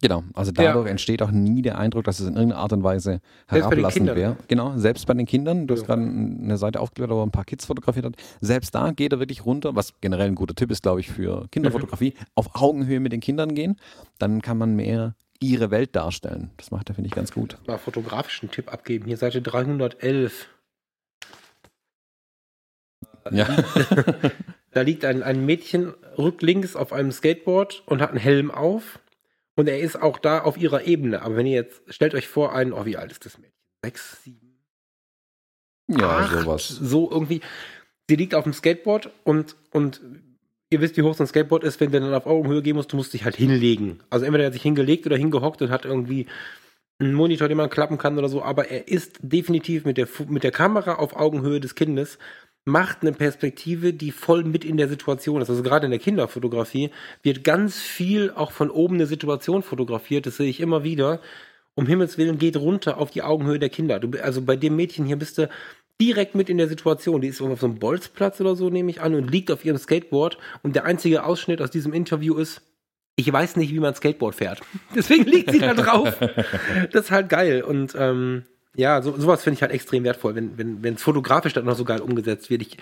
[0.01, 0.91] Genau, also dadurch ja.
[0.91, 4.35] entsteht auch nie der Eindruck, dass es in irgendeiner Art und Weise herablassend wäre.
[4.47, 5.79] Genau, selbst bei den Kindern, du ja.
[5.79, 9.13] hast gerade eine Seite aufgeklärt, wo er ein paar Kids fotografiert hat, selbst da geht
[9.13, 12.25] er wirklich runter, was generell ein guter Tipp ist, glaube ich, für Kinderfotografie, mhm.
[12.33, 13.79] auf Augenhöhe mit den Kindern gehen,
[14.17, 16.51] dann kann man mehr ihre Welt darstellen.
[16.57, 17.57] Das macht er, finde ich, ganz gut.
[17.67, 20.47] Mal fotografischen Tipp abgeben, hier Seite 311.
[23.31, 23.45] Ja.
[24.71, 28.99] da liegt ein, ein Mädchen rücklinks auf einem Skateboard und hat einen Helm auf
[29.55, 31.21] und er ist auch da auf ihrer Ebene.
[31.21, 33.53] Aber wenn ihr jetzt, stellt euch vor, einen, oh, wie alt ist das Mädchen?
[33.83, 34.59] Sechs, sieben?
[35.87, 36.67] Ja, acht, sowas.
[36.67, 37.41] So irgendwie.
[38.07, 40.01] Sie liegt auf dem Skateboard und, und
[40.71, 42.87] ihr wisst, wie hoch so ein Skateboard ist, wenn der dann auf Augenhöhe gehen muss,
[42.87, 43.99] du musst dich halt hinlegen.
[44.09, 46.25] Also entweder er hat sich hingelegt oder hingehockt und hat irgendwie
[46.97, 50.43] einen Monitor, den man klappen kann oder so, aber er ist definitiv mit der, mit
[50.43, 52.17] der Kamera auf Augenhöhe des Kindes
[52.63, 55.49] macht eine Perspektive, die voll mit in der Situation ist.
[55.49, 56.91] Also gerade in der Kinderfotografie
[57.23, 60.27] wird ganz viel auch von oben eine Situation fotografiert.
[60.27, 61.19] Das sehe ich immer wieder.
[61.73, 63.99] Um Himmels Willen geht runter auf die Augenhöhe der Kinder.
[63.99, 65.49] Du, also bei dem Mädchen hier bist du
[66.01, 67.21] direkt mit in der Situation.
[67.21, 69.77] Die ist auf so einem Bolzplatz oder so, nehme ich an, und liegt auf ihrem
[69.77, 70.37] Skateboard.
[70.63, 72.61] Und der einzige Ausschnitt aus diesem Interview ist,
[73.15, 74.61] ich weiß nicht, wie man Skateboard fährt.
[74.95, 76.17] Deswegen liegt sie da drauf.
[76.91, 77.61] Das ist halt geil.
[77.61, 81.53] Und ähm, ja, so, sowas finde ich halt extrem wertvoll, wenn wenn wenn, es fotografisch
[81.53, 82.61] dann noch so geil umgesetzt wird.
[82.63, 82.77] Ich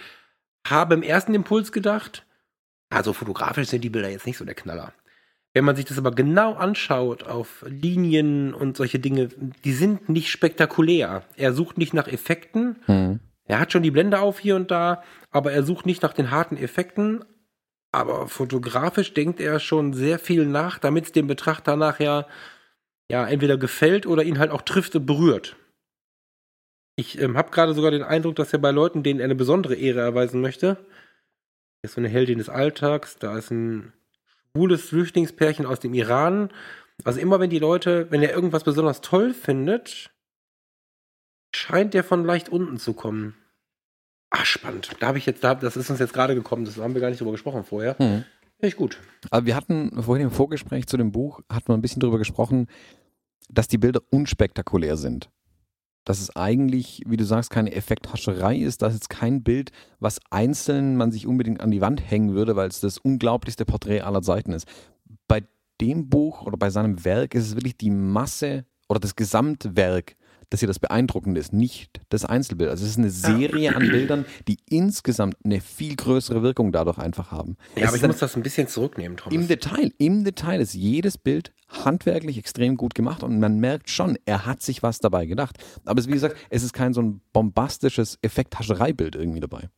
[0.65, 2.25] habe im ersten Impuls gedacht,
[2.89, 4.93] also fotografisch sind die Bilder jetzt nicht so der Knaller.
[5.53, 9.29] Wenn man sich das aber genau anschaut auf Linien und solche Dinge,
[9.63, 11.23] die sind nicht spektakulär.
[11.35, 12.77] Er sucht nicht nach Effekten.
[12.87, 13.19] Mhm.
[13.45, 16.29] Er hat schon die Blende auf hier und da, aber er sucht nicht nach den
[16.29, 17.25] harten Effekten.
[17.91, 22.27] Aber fotografisch denkt er schon sehr viel nach, damit es dem Betrachter nachher
[23.09, 25.55] ja entweder gefällt oder ihn halt auch trifft und berührt.
[26.95, 29.73] Ich ähm, habe gerade sogar den Eindruck, dass er bei Leuten, denen er eine besondere
[29.73, 30.77] Ehre erweisen möchte,
[31.81, 33.93] ist so eine Heldin des Alltags, da ist ein
[34.51, 36.49] schwules Flüchtlingspärchen aus dem Iran.
[37.03, 40.11] Also immer wenn die Leute, wenn er irgendwas besonders toll findet,
[41.55, 43.35] scheint der von leicht unten zu kommen.
[44.31, 44.91] Ach, spannend.
[44.99, 47.09] Da habe ich jetzt, da, das ist uns jetzt gerade gekommen, das haben wir gar
[47.09, 47.95] nicht drüber gesprochen vorher.
[47.99, 48.25] Mhm.
[48.59, 48.99] Echt gut.
[49.31, 52.67] Aber wir hatten vorhin im Vorgespräch zu dem Buch, hatten wir ein bisschen drüber gesprochen,
[53.49, 55.29] dass die Bilder unspektakulär sind
[56.05, 60.95] dass es eigentlich, wie du sagst, keine Effekthascherei ist, dass jetzt kein Bild, was einzeln
[60.95, 64.53] man sich unbedingt an die Wand hängen würde, weil es das unglaublichste Porträt aller Zeiten
[64.53, 64.67] ist.
[65.27, 65.43] Bei
[65.81, 70.15] dem Buch oder bei seinem Werk ist es wirklich die Masse oder das Gesamtwerk,
[70.49, 72.69] dass hier das Beeindruckende ist, nicht das Einzelbild.
[72.69, 77.31] Also es ist eine Serie an Bildern, die insgesamt eine viel größere Wirkung dadurch einfach
[77.31, 77.55] haben.
[77.75, 79.35] Ja, es aber ich muss das ein bisschen zurücknehmen, Thomas.
[79.35, 84.17] Im Detail, im Detail ist jedes Bild handwerklich extrem gut gemacht und man merkt schon,
[84.25, 85.57] er hat sich was dabei gedacht.
[85.85, 89.69] Aber es, wie gesagt, es ist kein so ein bombastisches Effekthaschereibild irgendwie dabei.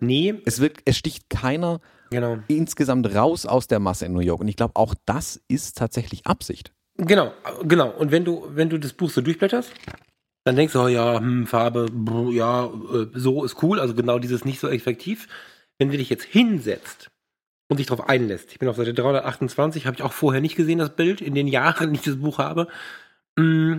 [0.00, 0.34] Nee.
[0.44, 2.38] Es, wird, es sticht keiner genau.
[2.48, 4.40] insgesamt raus aus der Masse in New York.
[4.40, 6.72] Und ich glaube, auch das ist tatsächlich Absicht.
[6.96, 7.90] Genau, genau.
[7.90, 9.72] Und wenn du, wenn du das Buch so durchblätterst,
[10.44, 11.86] dann denkst du, oh ja, hm, Farbe,
[12.32, 15.26] ja, äh, so ist cool, also genau dieses nicht so effektiv.
[15.78, 17.10] Wenn du dich jetzt hinsetzt
[17.68, 20.78] und dich darauf einlässt, ich bin auf Seite 328, habe ich auch vorher nicht gesehen,
[20.78, 22.68] das Bild, in den Jahren, die ich das Buch habe,
[23.36, 23.78] mm,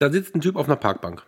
[0.00, 1.24] da sitzt ein Typ auf einer Parkbank.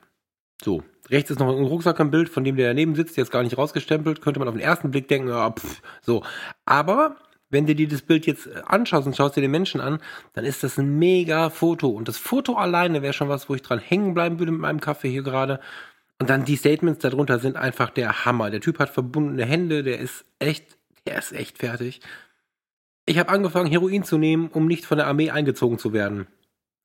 [0.62, 3.30] So, rechts ist noch ein Rucksack am Bild, von dem der daneben sitzt, der ist
[3.30, 6.22] gar nicht rausgestempelt, könnte man auf den ersten Blick denken, ja, pff, so.
[6.64, 7.16] Aber
[7.50, 10.00] wenn du dir das Bild jetzt äh, anschaust und schaust dir den Menschen an,
[10.32, 11.88] dann ist das ein mega Foto.
[11.88, 14.80] Und das Foto alleine wäre schon was, wo ich dran hängen bleiben würde mit meinem
[14.80, 15.60] Kaffee hier gerade.
[16.18, 18.50] Und dann die Statements darunter sind einfach der Hammer.
[18.50, 22.00] Der Typ hat verbundene Hände, der ist echt, der ist echt fertig.
[23.06, 26.26] Ich habe angefangen, Heroin zu nehmen, um nicht von der Armee eingezogen zu werden.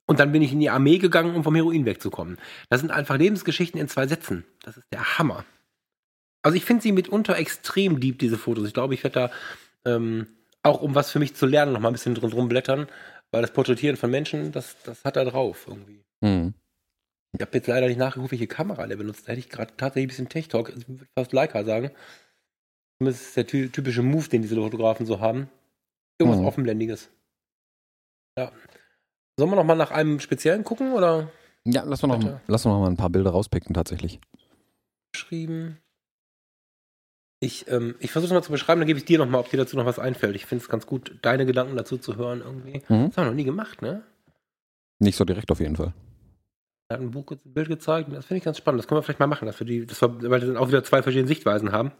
[0.07, 2.37] Und dann bin ich in die Armee gegangen, um vom Heroin wegzukommen.
[2.69, 4.45] Das sind einfach Lebensgeschichten in zwei Sätzen.
[4.63, 5.45] Das ist der Hammer.
[6.41, 8.67] Also ich finde sie mitunter extrem deep, diese Fotos.
[8.67, 9.31] Ich glaube, ich werde
[9.83, 10.27] da ähm,
[10.65, 12.87] auch um was für mich zu lernen, noch mal ein bisschen drin rumblättern,
[13.31, 16.03] weil das Porträtieren von Menschen, das, das hat er drauf irgendwie.
[16.21, 16.53] Mhm.
[17.33, 19.27] Ich habe jetzt leider nicht nachgeguckt, welche Kamera der benutzt.
[19.27, 21.91] Da hätte ich gerade tatsächlich ein bisschen Tech-Talk, ich würde fast Leica sagen.
[22.99, 25.49] Das ist der typische Move, den diese Fotografen so haben.
[26.17, 26.47] Irgendwas mhm.
[26.47, 27.09] Offenblendiges.
[28.37, 28.51] Ja.
[29.37, 31.29] Sollen wir noch mal nach einem speziellen gucken, oder?
[31.65, 34.21] Ja, lass uns noch, lass noch mal ein paar Bilder rauspicken, tatsächlich.
[35.11, 35.77] Geschrieben.
[37.39, 39.49] Ich, ähm, ich versuche es mal zu beschreiben, dann gebe ich dir noch mal, ob
[39.49, 40.35] dir dazu noch was einfällt.
[40.35, 42.81] Ich finde es ganz gut, deine Gedanken dazu zu hören irgendwie.
[42.87, 43.07] Mhm.
[43.07, 44.03] Das haben wir noch nie gemacht, ne?
[44.99, 45.93] Nicht so direkt auf jeden Fall.
[46.87, 48.79] Er hat ein Buch, ein Bild gezeigt, das finde ich ganz spannend.
[48.79, 50.69] Das können wir vielleicht mal machen, dass wir die, dass wir, weil wir dann auch
[50.69, 51.91] wieder zwei verschiedene Sichtweisen haben.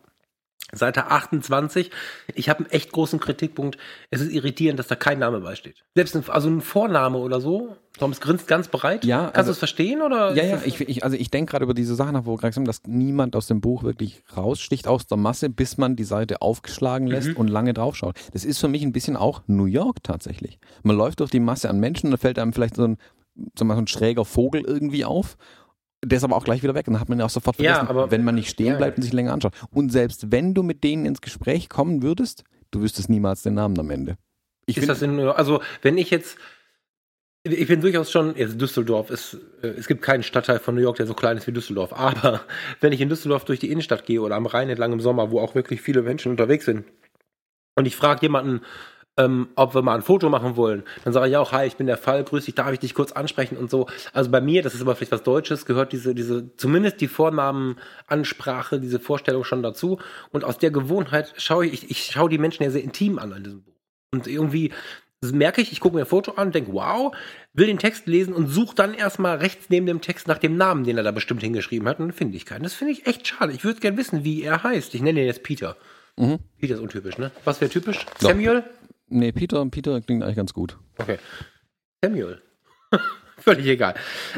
[0.74, 1.92] Seite 28.
[2.34, 3.78] Ich habe einen echt großen Kritikpunkt.
[4.10, 5.84] Es ist irritierend, dass da kein Name beisteht.
[5.94, 7.76] Selbst ein, also ein Vorname oder so.
[8.00, 9.06] Thomas grinst ganz bereit.
[9.06, 10.34] Ja, Kannst also- du es verstehen oder?
[10.34, 12.50] Ja, ja, ich, ich, also ich denke gerade über diese Sachen nach, wo wir gerade
[12.50, 16.04] gesagt haben, dass niemand aus dem Buch wirklich raussticht aus der Masse, bis man die
[16.04, 17.38] Seite aufgeschlagen lässt Mhm.
[17.38, 18.16] und lange draufschaut.
[18.34, 20.60] Das ist für mich ein bisschen auch New York tatsächlich.
[20.84, 22.98] Man läuft durch die Masse an Menschen und da fällt einem vielleicht so ein,
[23.58, 25.38] so ein schräger Vogel irgendwie auf.
[26.08, 27.76] Der ist aber auch gleich wieder weg und dann hat man ja auch sofort Ja,
[27.76, 29.54] vergessen, aber- wenn man nicht stehen Ja, bleibt und sich länger anschaut.
[29.72, 33.80] Und selbst wenn du mit denen ins Gespräch kommen würdest, du wüsstest niemals den Namen
[33.80, 34.18] am Ende.
[34.68, 36.38] Ich ist das in, also wenn ich jetzt,
[37.44, 40.98] ich bin durchaus schon, jetzt Düsseldorf ist, äh, es gibt keinen Stadtteil von New York,
[40.98, 42.42] der so klein ist wie Düsseldorf, aber
[42.82, 45.40] wenn ich in Düsseldorf durch die Innenstadt gehe oder am Rhein entlang im Sommer, wo
[45.40, 46.86] auch wirklich viele Menschen unterwegs sind,
[47.78, 48.62] und ich frage jemanden,
[49.18, 51.78] ähm, ob wir mal ein Foto machen wollen, dann sage ich ja auch, hi, ich
[51.78, 53.88] bin der Fall, grüß dich, darf ich dich kurz ansprechen und so.
[54.14, 58.80] Also bei mir, das ist aber vielleicht was Deutsches, gehört diese, diese, zumindest die Vornamenansprache,
[58.80, 60.00] diese Vorstellung schon dazu.
[60.32, 63.44] Und aus der Gewohnheit schaue ich, ich, schaue die Menschen ja sehr intim an an
[63.44, 63.74] diesem Buch.
[64.12, 64.72] Und irgendwie
[65.22, 67.16] merke ich, ich gucke mir ein Foto an, denke, wow,
[67.54, 70.84] will den Text lesen und suche dann erstmal rechts neben dem Text nach dem Namen,
[70.84, 72.00] den er da bestimmt hingeschrieben hat.
[72.00, 72.64] Und dann finde ich keinen.
[72.64, 73.54] Das finde ich echt schade.
[73.54, 74.94] Ich würde gerne wissen, wie er heißt.
[74.94, 75.78] Ich nenne ihn jetzt Peter.
[76.18, 76.40] Mhm.
[76.60, 77.32] Peter ist untypisch, ne?
[77.44, 78.06] Was wäre typisch?
[78.20, 78.30] Doch.
[78.30, 78.64] Samuel?
[79.08, 80.78] Nee, Peter, Peter klingt eigentlich ganz gut.
[80.98, 81.18] Okay.
[82.04, 82.42] Samuel.
[83.38, 83.96] Völlig egal.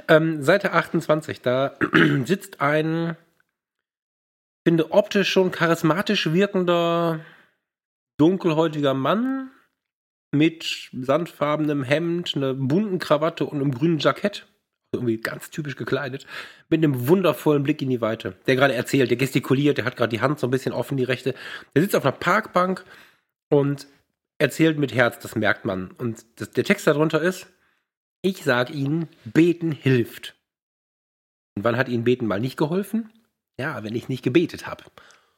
[0.08, 1.76] Ähm, Seite 28, da
[2.26, 3.16] sitzt ein,
[4.66, 7.22] finde optisch schon charismatisch wirkender,
[8.18, 9.52] dunkelhäutiger Mann
[10.32, 14.48] mit sandfarbenem Hemd, einer bunten Krawatte und einem grünen Jackett.
[14.94, 16.26] Irgendwie ganz typisch gekleidet.
[16.70, 18.36] Mit einem wundervollen Blick in die Weite.
[18.48, 21.04] Der gerade erzählt, der gestikuliert, der hat gerade die Hand so ein bisschen offen, die
[21.04, 21.36] rechte.
[21.76, 22.86] Der sitzt auf einer Parkbank
[23.50, 23.88] und
[24.40, 25.92] erzählt mit Herz, das merkt man.
[25.92, 27.48] Und das, der Text darunter ist,
[28.22, 30.36] ich sag Ihnen, beten hilft.
[31.56, 33.12] Und wann hat Ihnen beten mal nicht geholfen?
[33.60, 34.84] Ja, wenn ich nicht gebetet habe.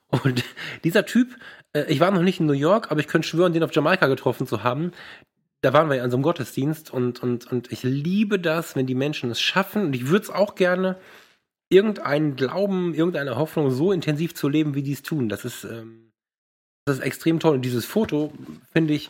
[0.08, 0.44] Und
[0.84, 1.38] dieser Typ,
[1.74, 4.08] äh, ich war noch nicht in New York, aber ich könnte schwören, den auf Jamaika
[4.08, 4.92] getroffen zu haben.
[5.62, 8.88] Da waren wir ja an so einem Gottesdienst und, und, und ich liebe das, wenn
[8.88, 9.84] die Menschen es schaffen.
[9.88, 10.98] Und ich würde es auch gerne,
[11.70, 15.30] irgendeinen Glauben, irgendeine Hoffnung so intensiv zu leben, wie die es tun.
[15.30, 16.09] Das ist, ähm,
[16.86, 17.56] das ist extrem toll.
[17.56, 18.34] Und dieses Foto,
[18.72, 19.10] finde ich,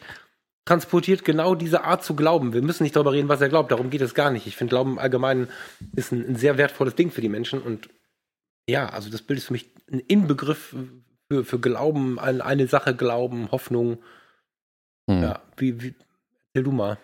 [0.69, 2.53] transportiert genau diese Art zu glauben.
[2.53, 3.71] Wir müssen nicht darüber reden, was er glaubt.
[3.71, 4.45] Darum geht es gar nicht.
[4.45, 5.47] Ich finde, Glauben allgemein
[5.95, 7.59] ist ein, ein sehr wertvolles Ding für die Menschen.
[7.61, 7.89] Und
[8.69, 10.75] ja, also das Bild ist für mich ein Inbegriff
[11.31, 13.97] für, für Glauben, an eine Sache glauben, Hoffnung.
[15.09, 15.23] Hm.
[15.23, 15.95] Ja, wie, wie,
[16.53, 16.99] du mal,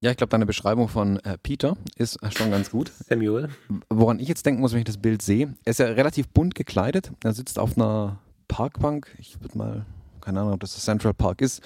[0.00, 2.92] Ja, ich glaube, deine Beschreibung von äh, Peter ist äh, schon ganz gut.
[3.08, 3.48] Samuel.
[3.88, 6.54] Woran ich jetzt denken muss, wenn ich das Bild sehe, er ist ja relativ bunt
[6.54, 7.10] gekleidet.
[7.24, 8.20] Er sitzt auf einer
[8.54, 9.12] Parkbank.
[9.18, 9.86] Ich würde mal,
[10.20, 11.60] keine Ahnung, ob das das Central Park ist.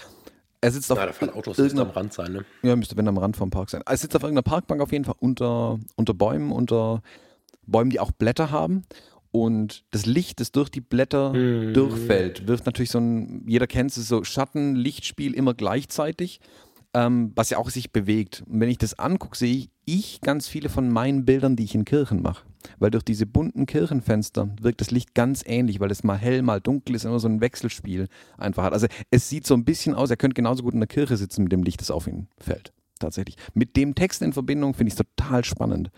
[0.62, 2.44] Er sitzt auf Ja, da fahren Autos irgendeiner am Rand sein, ne?
[2.62, 3.82] Ja, müsste wenn am Rand vom Park sein.
[3.84, 7.02] Er sitzt auf irgendeiner Parkbank auf jeden Fall unter, unter Bäumen, unter
[7.66, 8.84] Bäumen, die auch Blätter haben.
[9.32, 11.74] Und das Licht, das durch die Blätter Mhm.
[11.74, 16.40] durchfällt, wirft natürlich so ein, jeder kennt es, so Schatten, Lichtspiel immer gleichzeitig,
[16.98, 18.42] ähm, was ja auch sich bewegt.
[18.48, 21.74] Und wenn ich das angucke, sehe ich, ich ganz viele von meinen Bildern, die ich
[21.76, 22.44] in Kirchen mache.
[22.80, 26.60] Weil durch diese bunten Kirchenfenster wirkt das Licht ganz ähnlich, weil es mal hell, mal
[26.60, 28.72] dunkel ist, immer so ein Wechselspiel einfach hat.
[28.72, 31.44] Also es sieht so ein bisschen aus, er könnte genauso gut in der Kirche sitzen
[31.44, 32.72] mit dem Licht, das auf ihn fällt.
[32.98, 33.36] Tatsächlich.
[33.54, 35.90] Mit dem Text in Verbindung finde ich es total spannend,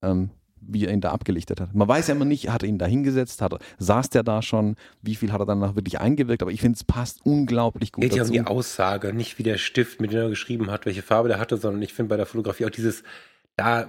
[0.00, 1.74] ähm, wie er ihn da abgelichtet hat.
[1.74, 4.76] Man weiß ja immer nicht, hat er ihn da hingesetzt, hat saß der da schon,
[5.02, 8.16] wie viel hat er danach wirklich eingewirkt, aber ich finde, es passt unglaublich gut Geht
[8.16, 11.28] ja um die Aussage, nicht wie der Stift, mit dem er geschrieben hat, welche Farbe
[11.28, 13.02] der hatte, sondern ich finde bei der Fotografie auch dieses,
[13.56, 13.88] da,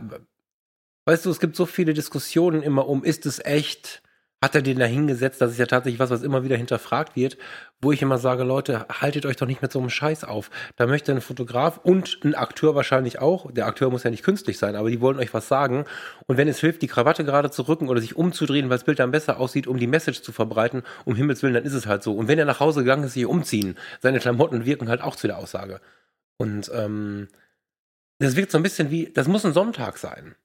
[1.05, 4.01] weißt du, es gibt so viele Diskussionen immer um, ist es echt?
[4.39, 5.41] Hat er den da hingesetzt?
[5.41, 7.37] Das ist ja tatsächlich was, was immer wieder hinterfragt wird,
[7.81, 10.51] wo ich immer sage, Leute, haltet euch doch nicht mit so einem Scheiß auf.
[10.75, 14.59] Da möchte ein Fotograf und ein Akteur wahrscheinlich auch, der Akteur muss ja nicht künstlich
[14.59, 15.85] sein, aber die wollen euch was sagen.
[16.27, 18.99] Und wenn es hilft, die Krawatte gerade zu rücken oder sich umzudrehen, weil das Bild
[18.99, 22.03] dann besser aussieht, um die Message zu verbreiten, um Himmels Willen, dann ist es halt
[22.03, 22.13] so.
[22.13, 25.25] Und wenn er nach Hause gegangen ist, sich umziehen, seine Klamotten wirken halt auch zu
[25.25, 25.81] der Aussage.
[26.37, 27.27] Und ähm,
[28.19, 30.35] das wirkt so ein bisschen wie, das muss ein Sonntag sein.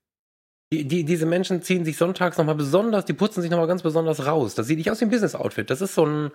[0.73, 4.27] Die, die, diese Menschen ziehen sich sonntags nochmal besonders, die putzen sich nochmal ganz besonders
[4.27, 4.55] raus.
[4.55, 5.69] Das sieht nicht aus wie ein Business-Outfit.
[5.69, 6.31] Das ist so ein.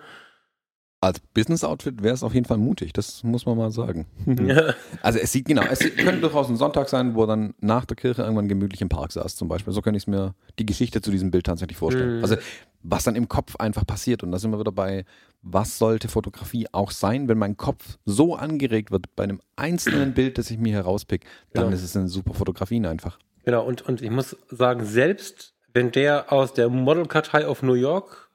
[1.00, 4.06] Als Business-Outfit wäre es auf jeden Fall mutig, das muss man mal sagen.
[4.26, 4.74] Ja.
[5.02, 8.22] Also es sieht genau, es könnte durchaus ein Sonntag sein, wo dann nach der Kirche
[8.22, 9.72] irgendwann gemütlich im Park saß zum Beispiel.
[9.72, 12.16] So könnte ich es mir die Geschichte zu diesem Bild tatsächlich vorstellen.
[12.18, 12.22] Mhm.
[12.22, 12.36] Also
[12.82, 15.04] was dann im Kopf einfach passiert und da sind wir wieder bei,
[15.42, 20.38] was sollte Fotografie auch sein, wenn mein Kopf so angeregt wird bei einem einzelnen Bild,
[20.38, 21.76] das ich mir herauspick, dann Genau.
[21.76, 23.18] ist es eine super Fotografie einfach.
[23.48, 28.28] Genau, und, und ich muss sagen, selbst wenn der aus der Modelkartei of New York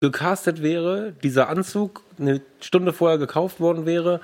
[0.00, 4.20] gecastet wäre, dieser Anzug eine Stunde vorher gekauft worden wäre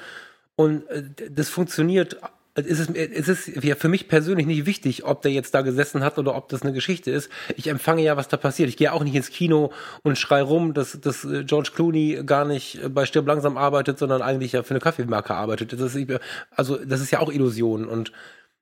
[0.56, 2.16] und äh, das funktioniert
[2.56, 2.90] es ist,
[3.28, 6.48] es ja für mich persönlich nicht wichtig, ob der jetzt da gesessen hat oder ob
[6.48, 7.30] das eine Geschichte ist.
[7.54, 8.68] Ich empfange ja, was da passiert.
[8.68, 12.44] Ich gehe auch nicht ins Kino und schrei rum, dass, dass äh, George Clooney gar
[12.44, 15.72] nicht bei Stirb langsam arbeitet, sondern eigentlich ja für eine Kaffeemarke arbeitet.
[15.72, 17.86] Das ist, also, das ist ja auch Illusion.
[17.86, 18.10] Und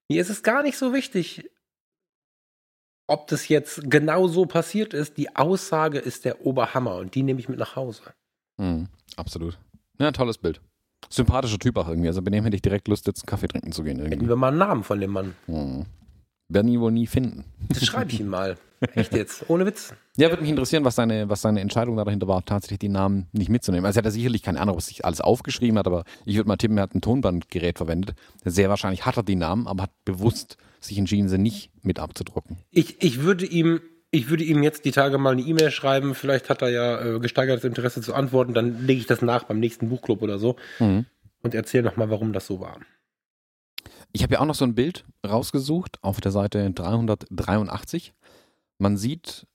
[0.09, 1.50] mir ist es gar nicht so wichtig,
[3.07, 5.17] ob das jetzt genau so passiert ist.
[5.17, 8.03] Die Aussage ist der Oberhammer und die nehme ich mit nach Hause.
[8.57, 9.59] Mhm, absolut.
[9.99, 10.61] Ja, tolles Bild.
[11.11, 12.09] Sympathischer Typ auch irgendwie.
[12.09, 13.99] Also bei dem hätte ich direkt Lust, jetzt einen Kaffee trinken zu gehen.
[13.99, 14.17] Irgendwie.
[14.17, 15.35] Hätten wir mal einen Namen von dem Mann.
[15.47, 15.87] Mhm.
[16.49, 17.45] Werden ihn wohl nie finden.
[17.69, 18.57] Das schreibe ich ihm mal.
[18.95, 19.95] Echt jetzt, ohne Witz.
[20.17, 23.49] Ja, würde mich interessieren, was seine, was seine Entscheidung dahinter war, tatsächlich die Namen nicht
[23.49, 23.87] mitzunehmen.
[23.87, 26.49] Also er hat er sicherlich keine Ahnung, was sich alles aufgeschrieben hat, aber ich würde
[26.49, 28.14] mal tippen, er hat ein Tonbandgerät verwendet.
[28.45, 32.59] Sehr wahrscheinlich hat er die Namen, aber hat bewusst sich entschieden, sie nicht mit abzudrucken.
[32.70, 33.81] Ich, ich würde ihm
[34.14, 36.14] ich würde ihm jetzt die Tage mal eine E-Mail schreiben.
[36.14, 38.55] Vielleicht hat er ja äh, gesteigertes Interesse zu antworten.
[38.55, 41.07] Dann lege ich das nach beim nächsten Buchclub oder so mhm.
[41.42, 42.79] und erzähle nochmal, warum das so war.
[44.12, 48.14] Ich habe ja auch noch so ein Bild rausgesucht auf der Seite 383.
[48.79, 49.49] Man sieht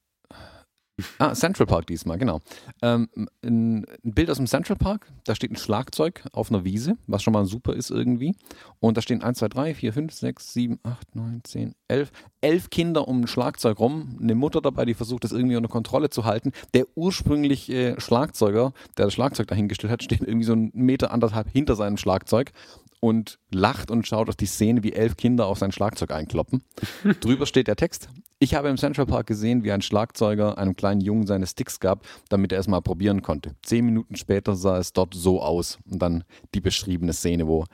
[1.17, 2.39] Ah, Central Park diesmal, genau.
[2.81, 6.97] Ähm, ein, ein, Bild aus dem Central Park, da steht ein Schlagzeug auf einer Wiese,
[7.07, 8.35] was schon mal super ist irgendwie.
[8.79, 12.11] Und da stehen 1, 2, 3, 4, 5, 6, 7, 8, 9, 10, 11.
[12.41, 14.17] Elf Kinder um ein Schlagzeug rum.
[14.21, 16.51] Eine Mutter dabei, die versucht, das irgendwie unter Kontrolle zu halten.
[16.73, 21.75] Der ursprüngliche Schlagzeuger, der das Schlagzeug dahingestellt hat, steht irgendwie so einen Meter, anderthalb hinter
[21.75, 22.51] seinem Schlagzeug
[22.99, 26.63] und lacht und schaut auf die Szene, wie elf Kinder auf sein Schlagzeug einkloppen.
[27.21, 28.09] Drüber steht der Text.
[28.39, 32.05] Ich habe im Central Park gesehen, wie ein Schlagzeuger einem kleinen Jungen seine Sticks gab,
[32.29, 33.55] damit er es mal probieren konnte.
[33.63, 35.77] Zehn Minuten später sah es dort so aus.
[35.89, 37.65] Und dann die beschriebene Szene, wo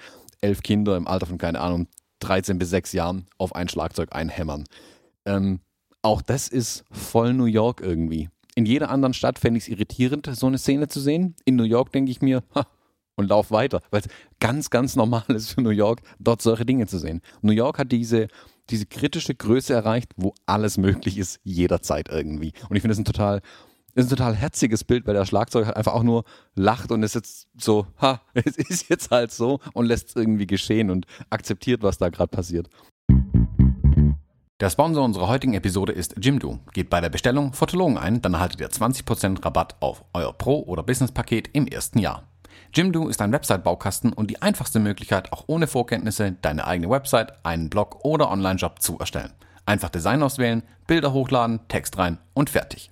[0.42, 1.88] elf Kinder im Alter von, keine Ahnung,
[2.20, 4.66] 13 bis 6 Jahren auf ein Schlagzeug einhämmern.
[5.26, 5.60] Ähm,
[6.02, 8.30] auch das ist voll New York irgendwie.
[8.56, 11.36] In jeder anderen Stadt fände ich es irritierend, so eine Szene zu sehen.
[11.44, 12.66] In New York denke ich mir, ha,
[13.16, 14.08] und lauf weiter, weil es
[14.40, 17.22] ganz, ganz normal ist für New York, dort solche Dinge zu sehen.
[17.42, 18.28] New York hat diese,
[18.70, 22.54] diese kritische Größe erreicht, wo alles möglich ist, jederzeit irgendwie.
[22.70, 23.42] Und ich finde das ein total,
[23.94, 26.26] ist ein total herziges Bild, weil der Schlagzeug halt einfach auch nur
[26.56, 30.48] lacht und ist jetzt so, ha, es ist jetzt halt so und lässt es irgendwie
[30.48, 32.70] geschehen und akzeptiert, was da gerade passiert.
[34.62, 36.60] Der Sponsor unserer heutigen Episode ist Jimdo.
[36.72, 40.82] Geht bei der Bestellung Fotologen ein, dann erhaltet ihr 20% Rabatt auf euer Pro- oder
[40.82, 42.24] Business-Paket im ersten Jahr.
[42.76, 47.70] Jimdo ist ein Website-Baukasten und die einfachste Möglichkeit, auch ohne Vorkenntnisse deine eigene Website, einen
[47.70, 49.32] Blog oder Online-Job zu erstellen.
[49.66, 52.92] Einfach Design auswählen, Bilder hochladen, Text rein und fertig.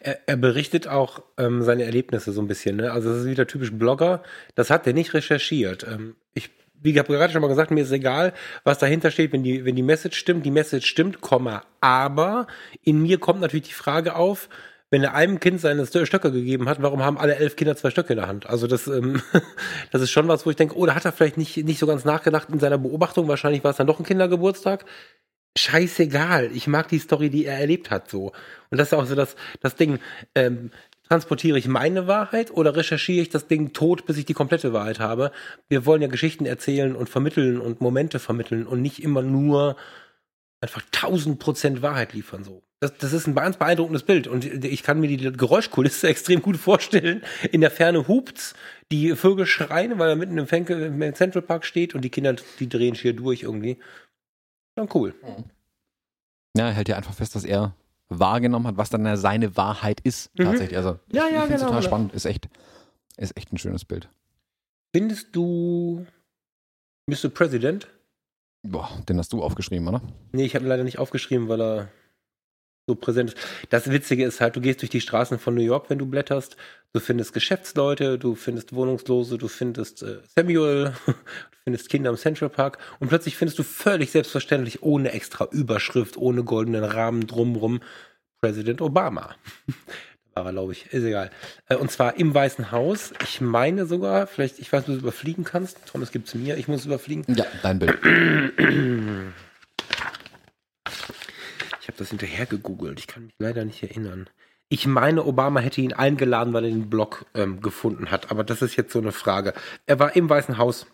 [0.00, 2.76] Er, er berichtet auch ähm, seine Erlebnisse so ein bisschen.
[2.76, 2.92] Ne?
[2.92, 4.22] Also das ist wieder typisch Blogger.
[4.54, 5.86] Das hat er nicht recherchiert.
[5.88, 6.50] Ähm, ich
[6.80, 8.32] wie ich habe gerade schon mal gesagt, mir ist egal,
[8.64, 11.64] was dahinter steht, wenn die, wenn die Message stimmt, die Message stimmt, Komma.
[11.80, 12.46] Aber
[12.82, 14.48] in mir kommt natürlich die Frage auf,
[14.90, 18.14] wenn er einem Kind seine Stöcke gegeben hat, warum haben alle elf Kinder zwei Stöcke
[18.14, 18.46] in der Hand?
[18.46, 19.20] Also das, ähm,
[19.92, 21.86] das ist schon was, wo ich denke, oh, da hat er vielleicht nicht, nicht so
[21.86, 23.28] ganz nachgedacht in seiner Beobachtung.
[23.28, 24.86] Wahrscheinlich war es dann doch ein Kindergeburtstag
[25.56, 26.50] scheißegal.
[26.52, 28.32] Ich mag die Story, die er erlebt hat, so.
[28.70, 29.98] Und das ist auch so das, das Ding.
[30.34, 30.70] Ähm,
[31.08, 35.00] transportiere ich meine Wahrheit oder recherchiere ich das Ding tot, bis ich die komplette Wahrheit
[35.00, 35.32] habe?
[35.68, 39.76] Wir wollen ja Geschichten erzählen und vermitteln und Momente vermitteln und nicht immer nur
[40.60, 42.62] einfach 1000 Prozent Wahrheit liefern, so.
[42.80, 46.56] Das, das ist ein ganz beeindruckendes Bild und ich kann mir die Geräuschkulisse extrem gut
[46.56, 47.22] vorstellen.
[47.50, 48.54] In der Ferne hupt's,
[48.92, 52.36] die Vögel schreien, weil er mitten im, Fenke, im Central Park steht und die Kinder,
[52.60, 53.78] die drehen schier durch irgendwie.
[54.78, 55.12] Dann cool.
[56.56, 57.74] Ja, er hält ja einfach fest, dass er
[58.08, 60.44] wahrgenommen hat, was dann seine Wahrheit ist, mhm.
[60.44, 60.76] tatsächlich.
[60.76, 61.64] Also, ja, ja, ich genau.
[61.64, 62.14] total spannend.
[62.14, 62.48] Ist echt,
[63.16, 64.08] ist echt ein schönes Bild.
[64.94, 66.06] Findest du
[67.06, 67.28] Mr.
[67.28, 67.88] President?
[68.62, 70.00] Boah, den hast du aufgeschrieben, oder?
[70.30, 71.88] Nee, ich habe ihn leider nicht aufgeschrieben, weil er
[72.88, 73.38] so präsent ist.
[73.68, 76.56] Das Witzige ist halt, du gehst durch die Straßen von New York, wenn du blätterst.
[76.92, 81.14] Du findest Geschäftsleute, du findest Wohnungslose, du findest äh, Samuel, du
[81.64, 86.42] findest Kinder im Central Park und plötzlich findest du völlig selbstverständlich, ohne extra Überschrift, ohne
[86.42, 87.80] goldenen Rahmen drumrum,
[88.40, 89.34] Präsident Obama.
[90.34, 90.86] Fahrer, glaube ich.
[90.92, 91.30] Ist egal.
[91.68, 93.12] Äh, und zwar im Weißen Haus.
[93.22, 95.84] Ich meine sogar, vielleicht, ich weiß, du es überfliegen kannst.
[95.86, 97.24] Thomas gibt es mir, ich muss überfliegen.
[97.34, 97.98] Ja, dein Bild.
[101.88, 103.00] Ich habe das hinterher gegoogelt.
[103.00, 104.28] Ich kann mich leider nicht erinnern.
[104.68, 108.30] Ich meine, Obama hätte ihn eingeladen, weil er den Blog ähm, gefunden hat.
[108.30, 109.54] Aber das ist jetzt so eine Frage.
[109.86, 110.86] Er war im Weißen Haus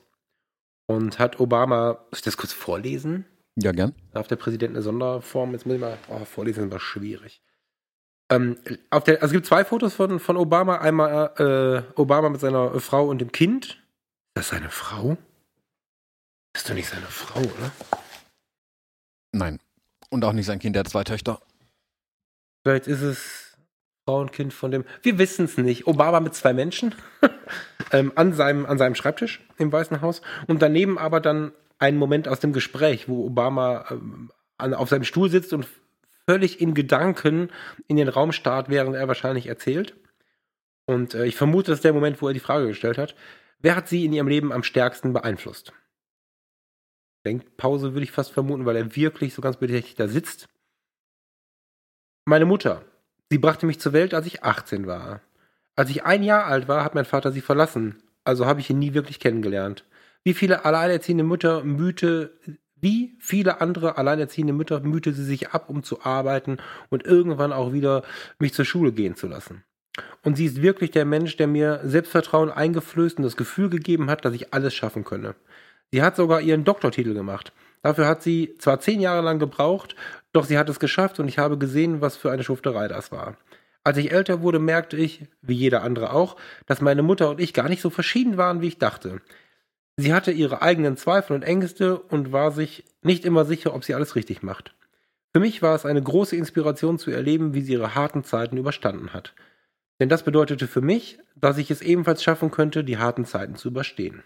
[0.86, 1.94] und hat Obama.
[2.12, 3.26] Soll ich das kurz vorlesen?
[3.56, 3.92] Ja, gern.
[4.12, 5.50] Darf der Präsident eine Sonderform?
[5.50, 5.98] Jetzt muss ich mal.
[6.08, 7.42] Oh, vorlesen war schwierig.
[8.30, 8.56] Ähm,
[8.90, 10.78] auf der, also es gibt zwei Fotos von, von Obama.
[10.78, 11.34] Einmal
[11.96, 13.66] äh, Obama mit seiner Frau und dem Kind.
[13.66, 13.78] Ist
[14.34, 15.16] das seine Frau?
[16.52, 17.72] Das ist doch nicht seine Frau, oder?
[19.32, 19.58] Nein.
[20.14, 21.40] Und auch nicht sein Kind, der hat zwei Töchter.
[22.62, 23.56] Vielleicht ist es
[24.04, 24.84] Frau und Kind von dem.
[25.02, 25.88] Wir wissen es nicht.
[25.88, 26.94] Obama mit zwei Menschen
[27.90, 30.22] ähm, an, seinem, an seinem Schreibtisch im Weißen Haus.
[30.46, 31.50] Und daneben aber dann
[31.80, 35.66] ein Moment aus dem Gespräch, wo Obama ähm, an, auf seinem Stuhl sitzt und
[36.28, 37.50] völlig in Gedanken
[37.88, 39.96] in den Raum starrt, während er wahrscheinlich erzählt.
[40.86, 43.16] Und äh, ich vermute, das ist der Moment, wo er die Frage gestellt hat.
[43.58, 45.72] Wer hat sie in ihrem Leben am stärksten beeinflusst?
[47.24, 50.48] Denkpause würde ich fast vermuten, weil er wirklich so ganz bedächtig da sitzt.
[52.26, 52.84] Meine Mutter.
[53.30, 55.20] Sie brachte mich zur Welt, als ich 18 war.
[55.76, 58.02] Als ich ein Jahr alt war, hat mein Vater sie verlassen.
[58.22, 59.84] Also habe ich ihn nie wirklich kennengelernt.
[60.22, 62.38] Wie viele alleinerziehende Mütter mühte,
[62.76, 66.58] wie viele andere alleinerziehende Mütter mühte sie sich ab, um zu arbeiten
[66.90, 68.02] und irgendwann auch wieder
[68.38, 69.64] mich zur Schule gehen zu lassen.
[70.22, 74.24] Und sie ist wirklich der Mensch, der mir Selbstvertrauen eingeflößt und das Gefühl gegeben hat,
[74.24, 75.34] dass ich alles schaffen könne.
[75.94, 77.52] Sie hat sogar ihren Doktortitel gemacht.
[77.82, 79.94] Dafür hat sie zwar zehn Jahre lang gebraucht,
[80.32, 83.36] doch sie hat es geschafft und ich habe gesehen, was für eine Schufterei das war.
[83.84, 86.34] Als ich älter wurde, merkte ich, wie jeder andere auch,
[86.66, 89.20] dass meine Mutter und ich gar nicht so verschieden waren, wie ich dachte.
[89.96, 93.94] Sie hatte ihre eigenen Zweifel und Ängste und war sich nicht immer sicher, ob sie
[93.94, 94.74] alles richtig macht.
[95.32, 99.12] Für mich war es eine große Inspiration zu erleben, wie sie ihre harten Zeiten überstanden
[99.12, 99.32] hat.
[100.00, 103.68] Denn das bedeutete für mich, dass ich es ebenfalls schaffen könnte, die harten Zeiten zu
[103.68, 104.24] überstehen.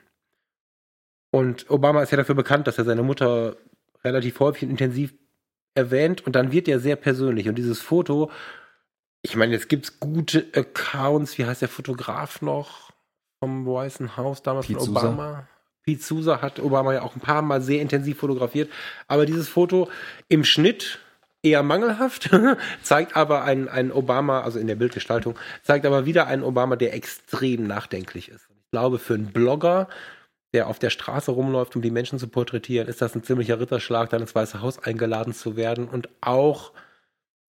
[1.31, 3.57] Und Obama ist ja dafür bekannt, dass er seine Mutter
[4.05, 5.14] relativ häufig und intensiv
[5.74, 7.49] erwähnt und dann wird er sehr persönlich.
[7.49, 8.31] Und dieses Foto,
[9.22, 12.91] ich meine, jetzt gibt es gute Accounts, wie heißt der Fotograf noch
[13.41, 15.09] vom Weißen Haus damals Pete von Sousa.
[15.09, 15.49] Obama?
[15.85, 18.70] Pete Sousa hat Obama ja auch ein paar Mal sehr intensiv fotografiert.
[19.07, 19.89] Aber dieses Foto
[20.29, 20.99] im Schnitt
[21.43, 22.31] eher mangelhaft,
[22.83, 26.95] zeigt aber einen, einen Obama, also in der Bildgestaltung, zeigt aber wieder einen Obama, der
[26.95, 28.49] extrem nachdenklich ist.
[28.51, 29.89] Ich glaube, für einen Blogger,
[30.55, 34.11] der auf der Straße rumläuft, um die Menschen zu porträtieren, ist das ein ziemlicher Ritterschlag,
[34.11, 36.72] dann ins Weiße Haus eingeladen zu werden und auch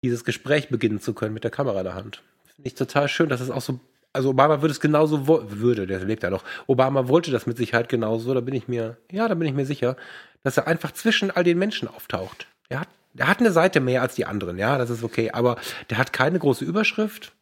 [0.03, 2.23] dieses Gespräch beginnen zu können mit der Kamera in der Hand.
[2.55, 3.79] Finde ich total schön, dass es auch so,
[4.13, 7.89] also Obama würde es genauso, würde, der lebt ja noch, Obama wollte das mit Sicherheit
[7.89, 9.97] genauso, da bin ich mir, ja, da bin ich mir sicher,
[10.43, 12.47] dass er einfach zwischen all den Menschen auftaucht.
[12.69, 12.87] Er hat,
[13.17, 15.57] er hat eine Seite mehr als die anderen, ja, das ist okay, aber
[15.89, 17.33] der hat keine große Überschrift.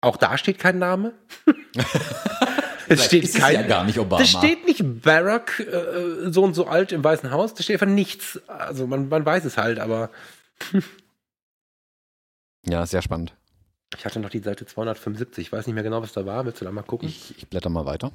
[0.00, 1.14] Auch da steht kein Name.
[2.88, 4.18] es steht ist kein, ja gar nicht Obama.
[4.22, 7.92] da steht nicht Barack äh, so und so alt im Weißen Haus, da steht einfach
[7.92, 8.40] nichts.
[8.48, 10.10] Also man, man weiß es halt, aber
[12.68, 13.34] Ja, sehr spannend.
[13.96, 16.44] ich hatte noch die Seite 275, ich weiß nicht mehr genau, was da war.
[16.44, 17.08] Willst du da mal gucken?
[17.08, 18.10] Ich, ich blätter mal weiter.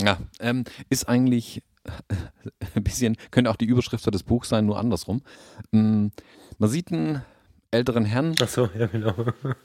[0.00, 1.62] Ja, ähm, ist eigentlich
[2.74, 5.22] ein bisschen, könnte auch die Überschrift für das Buch sein, nur andersrum.
[5.72, 6.08] Mm,
[6.58, 7.22] Man sieht einen
[7.72, 9.14] älteren Herrn, Achso, ja genau.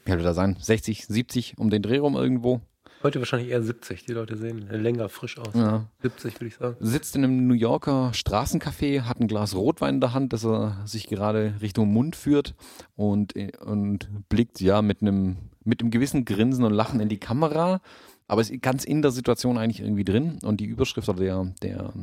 [0.06, 0.58] wie wird er sein?
[0.60, 2.62] 60, 70 um den Dreh rum irgendwo.
[3.04, 5.54] Heute wahrscheinlich eher 70, die Leute sehen länger frisch aus.
[5.54, 5.88] Ja.
[6.04, 6.78] 70 würde ich sagen.
[6.80, 10.78] Sitzt in einem New Yorker Straßencafé, hat ein Glas Rotwein in der Hand, das er
[10.86, 12.56] sich gerade Richtung Mund führt
[12.96, 15.36] und, und blickt ja mit einem,
[15.66, 17.82] mit einem gewissen Grinsen und Lachen in die Kamera,
[18.30, 21.94] aber ist ganz in der Situation eigentlich irgendwie drin und die Überschrift oder der, der,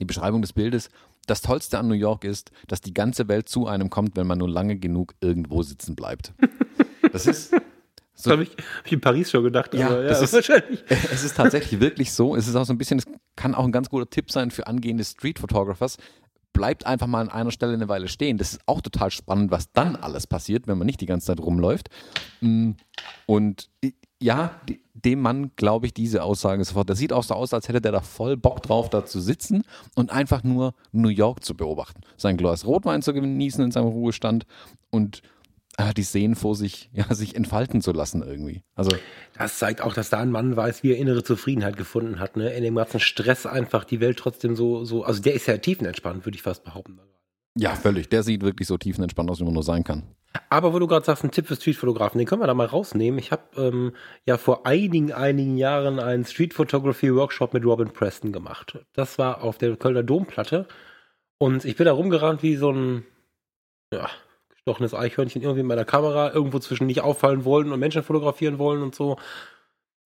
[0.00, 0.90] die Beschreibung des Bildes,
[1.28, 4.38] das Tollste an New York ist, dass die ganze Welt zu einem kommt, wenn man
[4.38, 6.32] nur lange genug irgendwo sitzen bleibt.
[7.12, 7.54] Das ist
[8.16, 10.82] Das habe ich, hab ich in Paris schon gedacht, Ja, aber ja, das ist- wahrscheinlich.
[10.88, 12.36] es ist tatsächlich wirklich so.
[12.36, 13.06] Es ist auch so ein bisschen, es
[13.36, 15.96] kann auch ein ganz guter Tipp sein für angehende Street Photographers.
[16.52, 18.38] Bleibt einfach mal an einer Stelle eine Weile stehen.
[18.38, 21.40] Das ist auch total spannend, was dann alles passiert, wenn man nicht die ganze Zeit
[21.40, 21.88] rumläuft.
[22.40, 22.72] Mm,
[23.26, 23.68] Und
[24.22, 24.60] ja,
[24.94, 26.88] dem Mann glaube ich diese Aussage sofort.
[26.88, 29.64] Das sieht auch so aus, als hätte der da voll Bock drauf, da zu sitzen
[29.96, 32.00] und einfach nur New York zu beobachten.
[32.16, 34.46] Sein Glas Rotwein zu genießen in seinem Ruhestand
[34.90, 35.22] und
[35.92, 38.62] die Seen vor sich, ja, sich entfalten zu lassen irgendwie.
[38.74, 38.96] Also
[39.38, 42.36] Das zeigt auch, dass da ein Mann weiß, wie er innere Zufriedenheit gefunden hat.
[42.36, 42.52] Ne?
[42.54, 46.24] In dem ganzen Stress einfach die Welt trotzdem so, so, also der ist ja tiefenentspannt,
[46.24, 47.00] würde ich fast behaupten.
[47.56, 48.08] Ja, völlig.
[48.08, 50.02] Der sieht wirklich so tiefenentspannt aus, wie man nur sein kann.
[50.50, 53.18] Aber wo du gerade sagst, ein Tipp für Streetfotografen, den können wir da mal rausnehmen.
[53.18, 53.92] Ich habe ähm,
[54.26, 58.78] ja vor einigen, einigen Jahren einen Street Photography Workshop mit Robin Preston gemacht.
[58.92, 60.66] Das war auf der Kölner Domplatte.
[61.38, 63.04] Und ich bin da rumgerannt wie so ein,
[63.92, 64.10] ja,
[64.66, 68.82] angestochenes Eichhörnchen irgendwie in meiner Kamera irgendwo zwischen nicht auffallen wollen und Menschen fotografieren wollen
[68.82, 69.16] und so.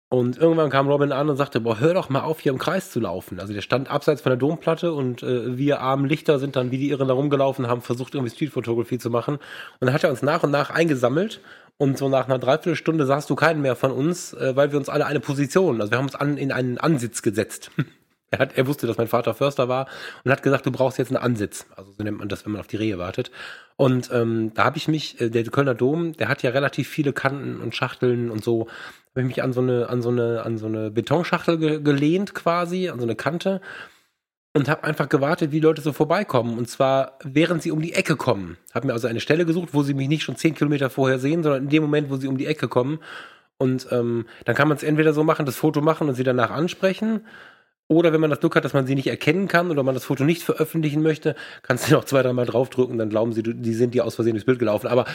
[0.09, 2.91] Und irgendwann kam Robin an und sagte, boah, hör doch mal auf, hier im Kreis
[2.91, 3.39] zu laufen.
[3.39, 6.77] Also der stand abseits von der Domplatte und äh, wir armen Lichter sind dann wie
[6.77, 9.35] die Irren da rumgelaufen, haben versucht, irgendwie Streetfotografie zu machen.
[9.37, 9.41] Und
[9.87, 11.41] dann hat er uns nach und nach eingesammelt
[11.77, 14.87] und so nach einer Dreiviertelstunde sahst du keinen mehr von uns, äh, weil wir uns
[14.87, 17.71] alle eine Position, also wir haben uns an, in einen Ansitz gesetzt.
[18.33, 19.87] er, hat, er wusste, dass mein Vater Förster war
[20.23, 21.67] und hat gesagt, du brauchst jetzt einen Ansitz.
[21.75, 23.31] Also so nennt man das, wenn man auf die Rehe wartet.
[23.75, 27.13] Und ähm, da habe ich mich, äh, der Kölner Dom, der hat ja relativ viele
[27.13, 28.67] Kanten und Schachteln und so
[29.11, 32.33] habe ich mich an so eine, an so eine, an so eine Betonschachtel ge gelehnt
[32.33, 33.61] quasi, an so eine Kante
[34.53, 36.57] und habe einfach gewartet, wie Leute so vorbeikommen.
[36.57, 38.57] Und zwar, während sie um die Ecke kommen.
[38.73, 41.43] Habe mir also eine Stelle gesucht, wo sie mich nicht schon zehn Kilometer vorher sehen,
[41.43, 42.99] sondern in dem Moment, wo sie um die Ecke kommen.
[43.57, 46.51] Und ähm, dann kann man es entweder so machen, das Foto machen und sie danach
[46.51, 47.21] ansprechen.
[47.87, 50.05] Oder wenn man das Glück hat, dass man sie nicht erkennen kann oder man das
[50.05, 53.93] Foto nicht veröffentlichen möchte, kannst du noch zwei, dreimal draufdrücken, dann glauben sie, die sind
[53.93, 54.87] dir aus Versehen durchs Bild gelaufen.
[54.87, 55.05] Aber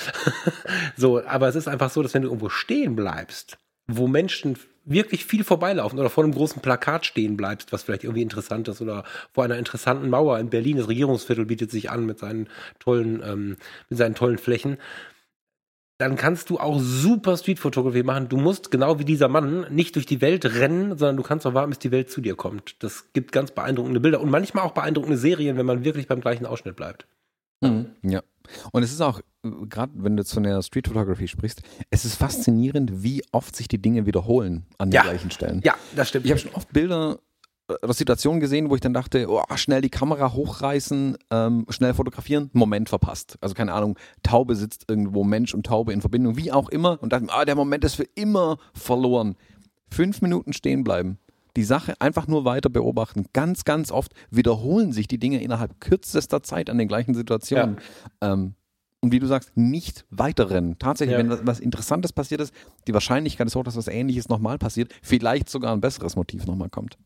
[0.97, 5.25] so, aber es ist einfach so, dass wenn du irgendwo stehen bleibst, wo Menschen wirklich
[5.25, 9.05] viel vorbeilaufen oder vor einem großen Plakat stehen bleibst, was vielleicht irgendwie interessant ist oder
[9.33, 12.49] vor einer interessanten Mauer in Berlin, das Regierungsviertel bietet sich an mit seinen
[12.79, 13.57] tollen, ähm,
[13.89, 14.79] mit seinen tollen Flächen.
[15.99, 18.29] Dann kannst du auch super Streetfotografie machen.
[18.29, 21.55] Du musst genau wie dieser Mann nicht durch die Welt rennen, sondern du kannst auch
[21.55, 22.77] warten, bis die Welt zu dir kommt.
[22.83, 26.47] Das gibt ganz beeindruckende Bilder und manchmal auch beeindruckende Serien, wenn man wirklich beim gleichen
[26.47, 27.07] Ausschnitt bleibt.
[27.61, 27.87] Mhm.
[28.03, 28.23] Ja.
[28.71, 33.03] Und es ist auch, gerade wenn du zu einer Street Photography sprichst, es ist faszinierend,
[33.03, 35.03] wie oft sich die Dinge wiederholen an Ja.
[35.03, 35.61] den gleichen Stellen.
[35.65, 36.25] Ja, das stimmt.
[36.27, 37.28] Ich habe schon oft Bilder äh,
[37.91, 42.89] Situationen gesehen, wo ich dann dachte, oh, schnell die Kamera hochreißen, ähm, schnell fotografieren, Moment
[42.89, 43.37] verpasst.
[43.41, 47.03] Also keine Ahnung, Taube sitzt irgendwo, Mensch und Taube in Verbindung, wie auch immer.
[47.03, 49.37] Und dann, ah, der Moment ist für immer verloren.
[49.91, 51.19] Fünf Minuten stehen bleiben.
[51.57, 53.27] Die Sache einfach nur weiter beobachten.
[53.33, 57.79] Ganz, ganz oft wiederholen sich die Dinge innerhalb kürzester Zeit an den gleichen Situationen.
[58.21, 58.55] Ähm,
[59.01, 60.79] und wie du sagst, nicht weiterrennen.
[60.79, 61.19] Tatsächlich, Ja.
[61.19, 62.53] wenn was, was Interessantes passiert ist,
[62.87, 66.69] die Wahrscheinlichkeit ist hoch, dass was Ähnliches nochmal passiert, vielleicht sogar ein besseres Motiv nochmal
[66.69, 66.97] kommt.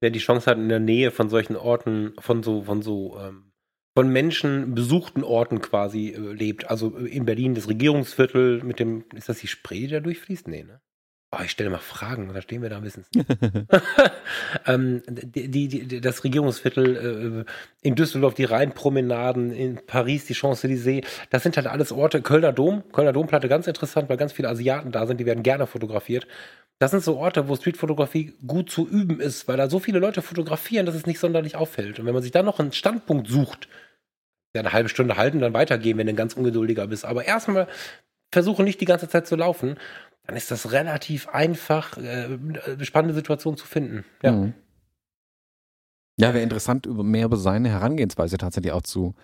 [0.00, 3.52] Wer die Chance hat, in der Nähe von solchen Orten, von so, von so, ähm,
[3.94, 6.68] von Menschen besuchten Orten quasi äh, lebt.
[6.70, 10.48] Also äh, in Berlin das Regierungsviertel mit dem, ist das die Spree, die da durchfließt?
[10.48, 10.80] Nee, ne?
[11.32, 13.04] Oh, ich stelle mal Fragen, da stehen wir da wissen.
[14.66, 21.04] ähm, die, die, die, das Regierungsviertel äh, in Düsseldorf, die Rheinpromenaden, in Paris die Champs-Élysées,
[21.30, 22.22] das sind halt alles Orte.
[22.22, 25.66] Kölner Dom, Kölner Domplatte ganz interessant, weil ganz viele Asiaten da sind, die werden gerne
[25.66, 26.28] fotografiert.
[26.78, 30.22] Das sind so Orte, wo Streetfotografie gut zu üben ist, weil da so viele Leute
[30.22, 31.98] fotografieren, dass es nicht sonderlich auffällt.
[31.98, 33.68] Und wenn man sich dann noch einen Standpunkt sucht,
[34.54, 37.04] ja, eine halbe Stunde halten, dann weitergehen, wenn du ein ganz ungeduldiger bist.
[37.04, 37.66] Aber erstmal
[38.30, 39.76] versuche nicht die ganze Zeit zu laufen,
[40.26, 42.38] dann ist das relativ einfach, äh,
[42.82, 44.04] spannende Situationen zu finden.
[44.22, 44.32] Ja.
[44.32, 44.54] Mhm.
[46.18, 49.14] Ja, wäre interessant, mehr über seine Herangehensweise tatsächlich auch zu,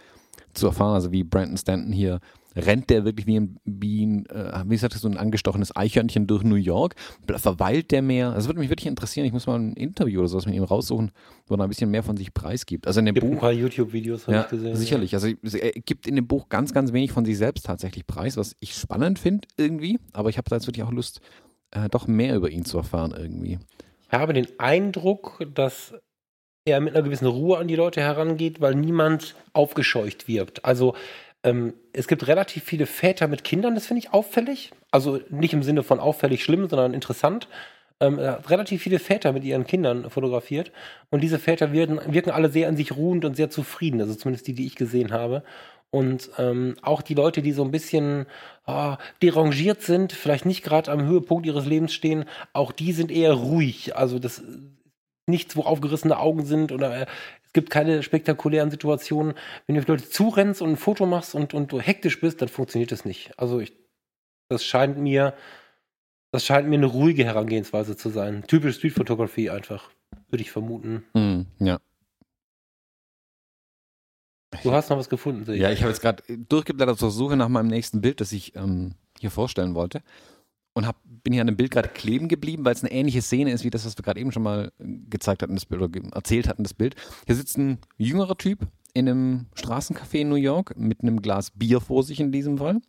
[0.53, 0.95] zu erfahren.
[0.95, 2.21] Also wie Brandon Stanton hier,
[2.57, 6.43] rennt der wirklich wie ein, wie ein äh, wie sagtest du, ein angestochenes Eichhörnchen durch
[6.43, 6.95] New York?
[7.27, 8.33] Verweilt der mehr?
[8.33, 9.27] Das würde mich wirklich interessieren.
[9.27, 11.13] Ich muss mal ein Interview oder sowas mit ihm raussuchen,
[11.47, 12.87] wo er ein bisschen mehr von sich preisgibt.
[12.87, 13.41] Also in dem Gibt ein Buch.
[13.41, 14.77] paar YouTube-Videos, habe Ja, ich gesehen.
[14.77, 15.15] sicherlich.
[15.15, 18.55] Also er gibt in dem Buch ganz, ganz wenig von sich selbst tatsächlich preis, was
[18.61, 19.99] ich spannend finde irgendwie.
[20.13, 21.21] Aber ich habe da jetzt wirklich auch Lust,
[21.71, 23.59] äh, doch mehr über ihn zu erfahren irgendwie.
[24.11, 25.95] Ich habe den Eindruck, dass
[26.65, 30.65] er mit einer gewissen Ruhe an die Leute herangeht, weil niemand aufgescheucht wirkt.
[30.65, 30.95] Also
[31.45, 34.73] ähm, es gibt relativ viele Väter mit Kindern, das finde ich auffällig.
[34.91, 37.49] Also nicht im Sinne von auffällig schlimm, sondern interessant.
[38.01, 40.73] Ähm, hat relativ viele Väter mit ihren Kindern fotografiert.
[41.11, 44.01] Und diese Väter wirken, wirken alle sehr an sich ruhend und sehr zufrieden.
[44.01, 45.43] Also zumindest die, die ich gesehen habe.
[45.91, 48.27] Und ähm, auch die Leute, die so ein bisschen
[48.65, 52.25] ah, derangiert sind, vielleicht nicht gerade am Höhepunkt ihres Lebens stehen,
[52.55, 53.95] auch die sind eher ruhig.
[53.95, 54.43] Also das
[55.33, 57.07] nichts, wo aufgerissene Augen sind oder äh,
[57.45, 59.35] es gibt keine spektakulären Situationen.
[59.67, 62.49] Wenn du auf Leute zurennst und ein Foto machst und, und du hektisch bist, dann
[62.49, 63.39] funktioniert das nicht.
[63.39, 63.73] Also ich,
[64.49, 65.35] das scheint mir,
[66.31, 68.45] das scheint mir eine ruhige Herangehensweise zu sein.
[68.47, 69.91] Typisch Street Photography einfach,
[70.29, 71.05] würde ich vermuten.
[71.15, 71.81] Mhm, ja.
[74.63, 75.61] Du hast noch was gefunden, sehe ich.
[75.63, 78.95] Ja, ich habe jetzt gerade durchgeblättert zur Suche nach meinem nächsten Bild, das ich ähm,
[79.19, 80.03] hier vorstellen wollte.
[80.75, 83.53] Und hab, bin hier an dem Bild gerade kleben geblieben, weil es eine ähnliche Szene
[83.53, 86.01] ist wie das, was wir gerade eben schon mal äh, gezeigt hatten, das Bild oder
[86.15, 86.95] erzählt hatten, das Bild.
[87.27, 91.81] Hier sitzt ein jüngerer Typ in einem Straßencafé in New York mit einem Glas Bier
[91.81, 92.81] vor sich in diesem Fall.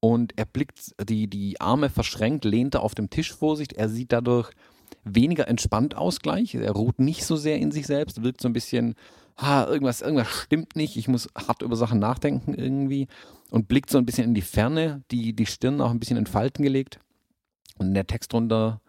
[0.00, 3.76] Und er blickt, die, die Arme verschränkt, lehnt er auf dem Tisch vor sich.
[3.76, 4.50] Er sieht dadurch
[5.04, 6.54] weniger entspannt aus gleich.
[6.54, 8.94] Er ruht nicht so sehr in sich selbst, wirkt so ein bisschen,
[9.36, 10.96] ha, irgendwas, irgendwas stimmt nicht.
[10.96, 13.08] Ich muss hart über Sachen nachdenken irgendwie.
[13.50, 16.26] Und blickt so ein bisschen in die Ferne, die, die Stirn auch ein bisschen in
[16.26, 16.98] Falten gelegt.
[17.80, 18.82] Und der Text drunter,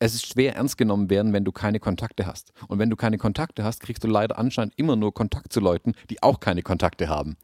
[0.00, 2.52] es ist schwer ernst genommen werden, wenn du keine Kontakte hast.
[2.66, 5.92] Und wenn du keine Kontakte hast, kriegst du leider anscheinend immer nur Kontakt zu Leuten,
[6.10, 7.36] die auch keine Kontakte haben.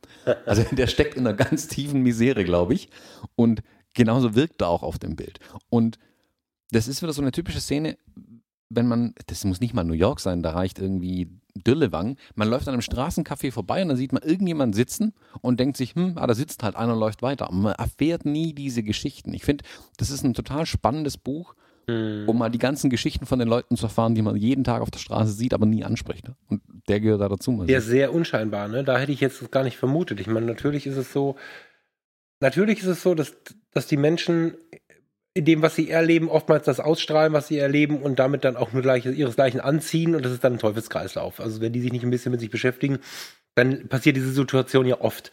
[0.46, 2.90] Also der steckt in einer ganz tiefen Misere, glaube ich.
[3.36, 3.62] Und
[3.94, 5.38] genauso wirkt er auch auf dem Bild.
[5.68, 6.00] Und
[6.72, 7.96] das ist wieder so eine typische Szene,
[8.70, 12.16] wenn man, das muss nicht mal New York sein, da reicht irgendwie Dürlewang.
[12.36, 15.94] Man läuft an einem Straßencafé vorbei und dann sieht man irgendjemanden sitzen und denkt sich,
[15.96, 17.50] hm, ah, da sitzt halt einer und läuft weiter.
[17.50, 19.34] Und man erfährt nie diese Geschichten.
[19.34, 19.64] Ich finde,
[19.96, 21.56] das ist ein total spannendes Buch,
[21.88, 22.28] hm.
[22.28, 24.90] um mal die ganzen Geschichten von den Leuten zu erfahren, die man jeden Tag auf
[24.92, 26.30] der Straße sieht, aber nie anspricht.
[26.48, 27.64] Und der gehört da dazu.
[27.64, 28.84] Der ist sehr unscheinbar, ne?
[28.84, 30.20] Da hätte ich jetzt gar nicht vermutet.
[30.20, 31.34] Ich meine, natürlich ist es so,
[32.38, 33.34] natürlich ist es so, dass,
[33.72, 34.54] dass die Menschen
[35.34, 38.72] in dem, was sie erleben, oftmals das ausstrahlen, was sie erleben und damit dann auch
[38.72, 41.40] nur gleich, ihresgleichen anziehen und das ist dann ein Teufelskreislauf.
[41.40, 42.98] Also wenn die sich nicht ein bisschen mit sich beschäftigen,
[43.54, 45.30] dann passiert diese Situation ja oft.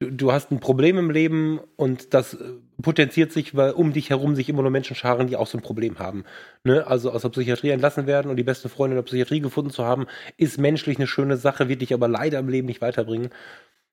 [0.00, 2.38] Du, du hast ein Problem im Leben und das äh,
[2.80, 5.62] potenziert sich, weil um dich herum sich immer nur Menschen scharen, die auch so ein
[5.62, 6.24] Problem haben.
[6.64, 6.86] Ne?
[6.86, 9.84] Also aus der Psychiatrie entlassen werden und die besten Freunde in der Psychiatrie gefunden zu
[9.84, 13.30] haben, ist menschlich eine schöne Sache, wird dich aber leider im Leben nicht weiterbringen.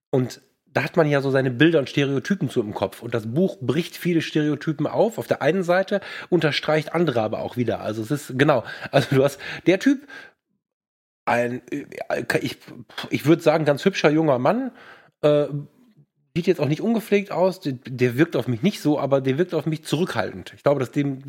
[0.10, 0.41] Und
[0.74, 3.01] da hat man ja so seine Bilder und Stereotypen zu im Kopf.
[3.01, 5.17] Und das Buch bricht viele Stereotypen auf.
[5.17, 7.82] Auf der einen Seite unterstreicht andere aber auch wieder.
[7.82, 10.07] Also es ist, genau, also du hast, der Typ,
[11.26, 11.86] ein, äh,
[12.41, 12.57] ich,
[13.09, 14.72] ich würde sagen, ganz hübscher junger Mann,
[15.22, 15.47] äh,
[16.36, 19.38] sieht jetzt auch nicht ungepflegt aus, der, der, wirkt auf mich nicht so, aber der
[19.38, 20.53] wirkt auf mich zurückhaltend.
[20.55, 21.22] Ich glaube, dass dem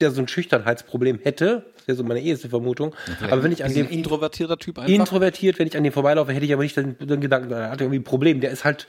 [0.00, 2.94] der so ein Schüchternheitsproblem hätte, das wäre so meine erste Vermutung.
[3.18, 3.30] Okay.
[3.30, 6.44] Aber wenn ich an dem introvertierter Typ einfach introvertiert, wenn ich an dem vorbeilaufe, hätte
[6.44, 8.40] ich aber nicht den, den Gedanken, er hat irgendwie ein Problem.
[8.40, 8.86] Der ist halt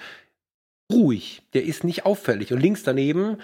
[0.92, 2.54] ruhig, der ist nicht auffällig.
[2.54, 3.38] Und links daneben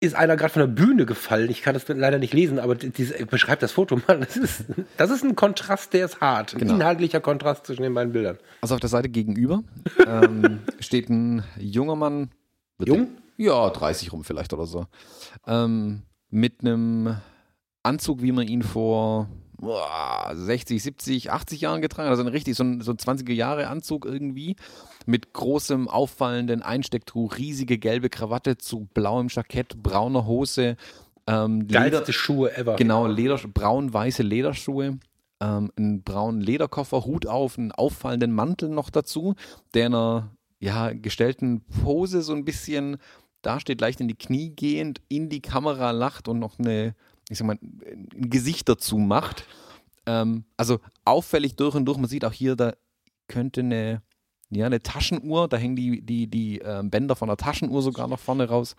[0.00, 1.50] ist einer gerade von der Bühne gefallen.
[1.50, 4.20] Ich kann das leider nicht lesen, aber diese, beschreibt das Foto mal.
[4.20, 4.64] Das ist,
[4.96, 6.54] das ist ein Kontrast, der ist hart.
[6.54, 6.74] Ein genau.
[6.74, 8.38] inhaltlicher Kontrast zwischen den beiden Bildern.
[8.60, 9.62] Also auf der Seite gegenüber
[10.06, 12.30] ähm, steht ein junger Mann.
[12.84, 13.08] Jung?
[13.38, 14.86] Ja, 30 rum vielleicht oder so.
[15.46, 17.16] Ähm, mit einem
[17.82, 19.28] Anzug, wie man ihn vor
[20.34, 22.10] 60, 70, 80 Jahren getragen hat.
[22.10, 24.56] Also ein richtig so ein, so ein 20er Jahre Anzug irgendwie.
[25.06, 30.76] Mit großem, auffallenden Einstecktuch, riesige gelbe Krawatte zu blauem Jackett, brauner Hose.
[31.26, 32.76] Ähm, Geilste Schuhe ever.
[32.76, 34.98] Genau, Leder, braun-weiße Lederschuhe.
[35.40, 39.34] Ähm, einen braunen Lederkoffer, Hut auf, einen auffallenden Mantel noch dazu,
[39.74, 42.96] der in einer ja, gestellten Pose so ein bisschen
[43.46, 46.94] da steht, leicht in die Knie gehend, in die Kamera lacht und noch eine,
[47.28, 49.44] ich sag mal, ein Gesicht dazu macht.
[50.06, 51.98] Ähm, also auffällig durch und durch.
[51.98, 52.74] Man sieht auch hier, da
[53.28, 54.02] könnte eine,
[54.50, 58.20] ja, eine Taschenuhr, da hängen die, die, die äh, Bänder von der Taschenuhr sogar noch
[58.20, 58.74] vorne raus.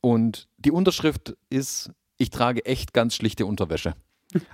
[0.00, 3.94] Und die Unterschrift ist, ich trage echt ganz schlichte Unterwäsche.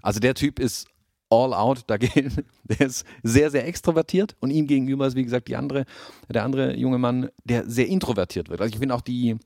[0.02, 0.88] Also der Typ ist
[1.34, 5.48] all out, da geht, der ist sehr, sehr extrovertiert und ihm gegenüber ist, wie gesagt,
[5.48, 5.84] die andere,
[6.28, 8.60] der andere junge Mann, der sehr introvertiert wird.
[8.60, 9.36] Also ich finde auch die,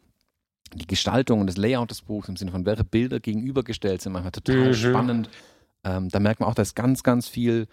[0.75, 4.33] die Gestaltung und das Layout des Buchs im Sinne von, welche Bilder gegenübergestellt sind, manchmal
[4.33, 4.75] total mhm.
[4.75, 5.31] spannend.
[5.85, 7.67] Ähm, da merkt man auch, da ist ganz, ganz viel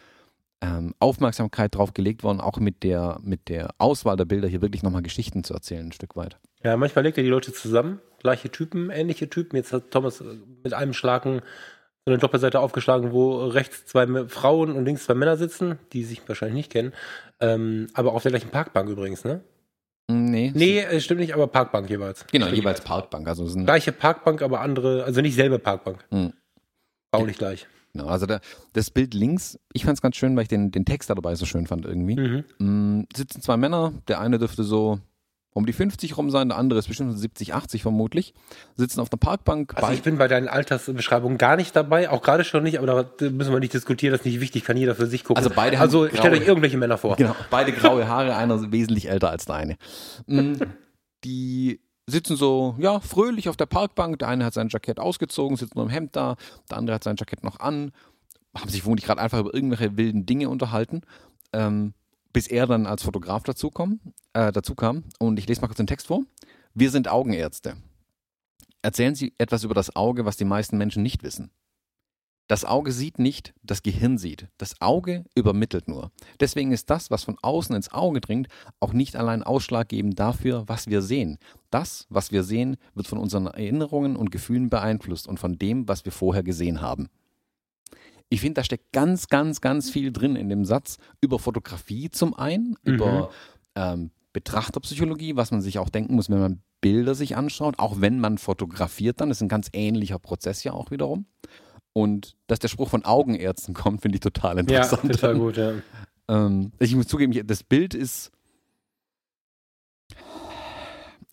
[0.62, 4.84] ähm, Aufmerksamkeit drauf gelegt worden, auch mit der, mit der Auswahl der Bilder hier wirklich
[4.84, 6.38] nochmal Geschichten zu erzählen, ein Stück weit.
[6.64, 9.58] Ja, manchmal legt er die Leute zusammen, gleiche Typen, ähnliche Typen.
[9.58, 10.24] Jetzt hat Thomas
[10.64, 11.42] mit einem Schlagen
[12.06, 16.22] so eine Doppelseite aufgeschlagen, wo rechts zwei Frauen und links zwei Männer sitzen, die sich
[16.28, 16.94] wahrscheinlich nicht kennen.
[17.40, 19.42] Ähm, aber auf der gleichen Parkbank übrigens, ne?
[20.08, 20.52] Nee.
[20.54, 22.28] Nee, stimmt nicht, aber Parkbank jeweils.
[22.28, 22.60] Genau, stimmt.
[22.60, 23.28] jeweils Parkbank.
[23.28, 26.06] Also sind Gleiche Parkbank, aber andere, also nicht selbe Parkbank.
[26.12, 26.34] Mhm.
[27.10, 27.66] Baulich gleich.
[27.94, 28.42] Genau, also der,
[28.74, 31.34] das Bild links, ich fand es ganz schön, weil ich den, den Text da dabei
[31.34, 32.18] so schön fand irgendwie.
[32.18, 32.44] Mhm.
[32.60, 35.00] Mhm, sitzen zwei Männer, der eine dürfte so
[35.56, 38.34] um die 50 rum sein, der andere ist bestimmt 70, 80 vermutlich,
[38.76, 39.74] sitzen auf der Parkbank.
[39.76, 43.30] Also ich bin bei deinen Altersbeschreibungen gar nicht dabei, auch gerade schon nicht, aber da
[43.30, 45.42] müssen wir nicht diskutieren, das ist nicht wichtig, kann jeder für sich gucken.
[45.42, 47.16] Also beide Also stellt euch irgendwelche Männer vor.
[47.16, 49.78] Genau, beide graue Haare, einer wesentlich älter als der eine.
[50.28, 50.56] Mm,
[51.24, 55.76] die sitzen so, ja, fröhlich auf der Parkbank, der eine hat sein Jackett ausgezogen, sitzt
[55.76, 56.36] nur im Hemd da,
[56.70, 57.94] der andere hat sein Jackett noch an,
[58.54, 61.02] haben sich vermutlich gerade einfach über irgendwelche wilden Dinge unterhalten.
[61.54, 61.94] Ähm,
[62.36, 64.02] bis er dann als Fotograf dazu, kam,
[64.34, 65.06] äh, dazu kam.
[65.20, 66.24] Und ich lese mal kurz den Text vor.
[66.74, 67.78] Wir sind Augenärzte.
[68.82, 71.50] Erzählen Sie etwas über das Auge, was die meisten Menschen nicht wissen.
[72.48, 74.50] Das Auge sieht nicht, das Gehirn sieht.
[74.58, 76.12] Das Auge übermittelt nur.
[76.42, 78.50] Deswegen ist das, was von außen ins Auge dringt,
[78.82, 81.38] auch nicht allein ausschlaggebend dafür, was wir sehen.
[81.72, 86.04] Das, was wir sehen, wird von unseren Erinnerungen und Gefühlen beeinflusst und von dem, was
[86.04, 87.08] wir vorher gesehen haben.
[88.30, 92.34] Ich finde, da steckt ganz, ganz, ganz viel drin in dem Satz über Fotografie zum
[92.34, 92.94] einen, mhm.
[92.94, 93.30] über
[93.76, 98.20] ähm, Betrachterpsychologie, was man sich auch denken muss, wenn man Bilder sich anschaut, auch wenn
[98.20, 99.30] man fotografiert dann.
[99.30, 101.26] Das ist ein ganz ähnlicher Prozess ja auch wiederum.
[101.94, 105.04] Und dass der Spruch von Augenärzten kommt, finde ich total interessant.
[105.04, 105.74] Ja, total gut, ja.
[106.28, 108.32] Ähm, ich muss zugeben, das Bild ist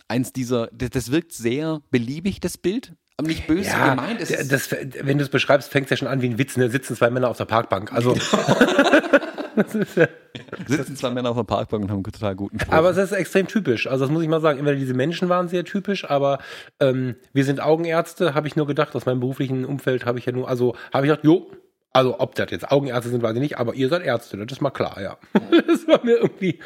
[0.06, 2.94] eins dieser, das, das wirkt sehr beliebig, das Bild.
[3.16, 4.20] Aber nicht böse Ja, gemeint.
[4.20, 6.54] Es ist, das, wenn du es beschreibst, fängt es ja schon an wie ein Witz.
[6.54, 7.92] Da sitzen zwei Männer auf der Parkbank.
[7.92, 8.12] Also,
[9.74, 10.08] ist ja,
[10.66, 12.72] sitzen zwei Männer auf der Parkbank und haben einen total guten Spruch.
[12.72, 13.86] aber es ist extrem typisch.
[13.86, 14.58] Also, das muss ich mal sagen.
[14.58, 16.38] Entweder diese Menschen waren sehr typisch, aber
[16.80, 18.94] ähm, wir sind Augenärzte, habe ich nur gedacht.
[18.96, 21.50] Aus meinem beruflichen Umfeld habe ich ja nur, also habe ich gedacht, jo,
[21.92, 24.62] also ob das jetzt Augenärzte sind, weiß ich nicht, aber ihr seid Ärzte, das ist
[24.62, 25.18] mal klar, ja.
[25.66, 26.58] das war mir irgendwie.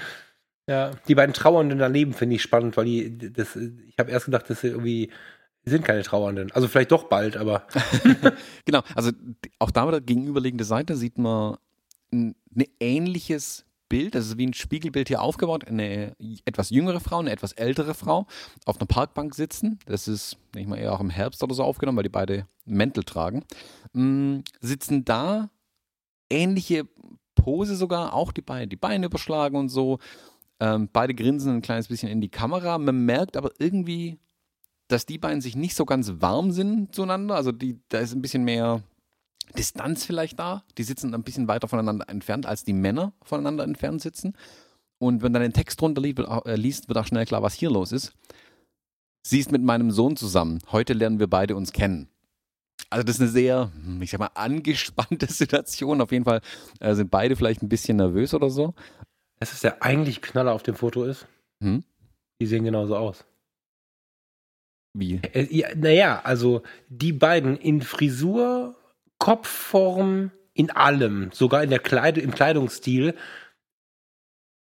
[0.68, 4.50] Ja, die beiden Trauernden daneben finde ich spannend, weil die, das, ich habe erst gedacht,
[4.50, 5.12] dass sie irgendwie
[5.66, 6.52] die sind keine Trauernden.
[6.52, 7.66] Also vielleicht doch bald, aber
[8.64, 9.10] Genau, also
[9.58, 11.56] auch da wieder gegenüberliegende Seite sieht man
[12.12, 17.18] ein, ein ähnliches Bild, das ist wie ein Spiegelbild hier aufgebaut, eine etwas jüngere Frau,
[17.18, 18.26] eine etwas ältere Frau
[18.64, 19.78] auf einer Parkbank sitzen.
[19.86, 22.46] Das ist, denke ich mal, eher auch im Herbst oder so aufgenommen, weil die beide
[22.64, 23.44] Mäntel tragen.
[23.92, 25.50] Mm, sitzen da,
[26.30, 26.88] ähnliche
[27.34, 29.98] Pose sogar, auch die beiden, die Beine überschlagen und so.
[30.58, 32.78] Ähm, beide grinsen ein kleines bisschen in die Kamera.
[32.78, 34.18] Man merkt aber irgendwie,
[34.88, 37.34] dass die beiden sich nicht so ganz warm sind zueinander.
[37.34, 38.82] Also die, da ist ein bisschen mehr
[39.56, 40.64] Distanz vielleicht da.
[40.78, 44.34] Die sitzen ein bisschen weiter voneinander entfernt, als die Männer voneinander entfernt sitzen.
[44.98, 47.42] Und wenn dann den Text drunter liest, wird auch, äh, liest, wird auch schnell klar,
[47.42, 48.12] was hier los ist.
[49.26, 50.60] Sie ist mit meinem Sohn zusammen.
[50.70, 52.08] Heute lernen wir beide uns kennen.
[52.90, 56.00] Also das ist eine sehr, ich sag mal, angespannte Situation.
[56.00, 56.40] Auf jeden Fall
[56.80, 58.74] äh, sind beide vielleicht ein bisschen nervös oder so.
[59.40, 61.26] es ist der eigentlich Knaller auf dem Foto ist.
[61.62, 61.82] Hm?
[62.40, 63.24] Die sehen genauso aus.
[64.98, 65.20] Wie?
[65.34, 68.76] Äh, ja, naja, also die beiden in Frisur,
[69.18, 73.14] Kopfform, in allem, sogar in der Kleid im Kleidungsstil,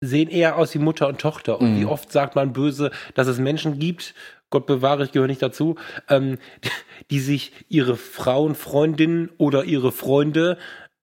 [0.00, 1.60] sehen eher aus wie Mutter und Tochter.
[1.60, 1.80] Und Mhm.
[1.80, 4.14] wie oft sagt man böse, dass es Menschen gibt,
[4.50, 5.76] Gott bewahre, ich gehöre nicht dazu,
[6.08, 6.38] ähm,
[7.10, 10.58] die sich ihre Frauen, Freundinnen oder ihre Freunde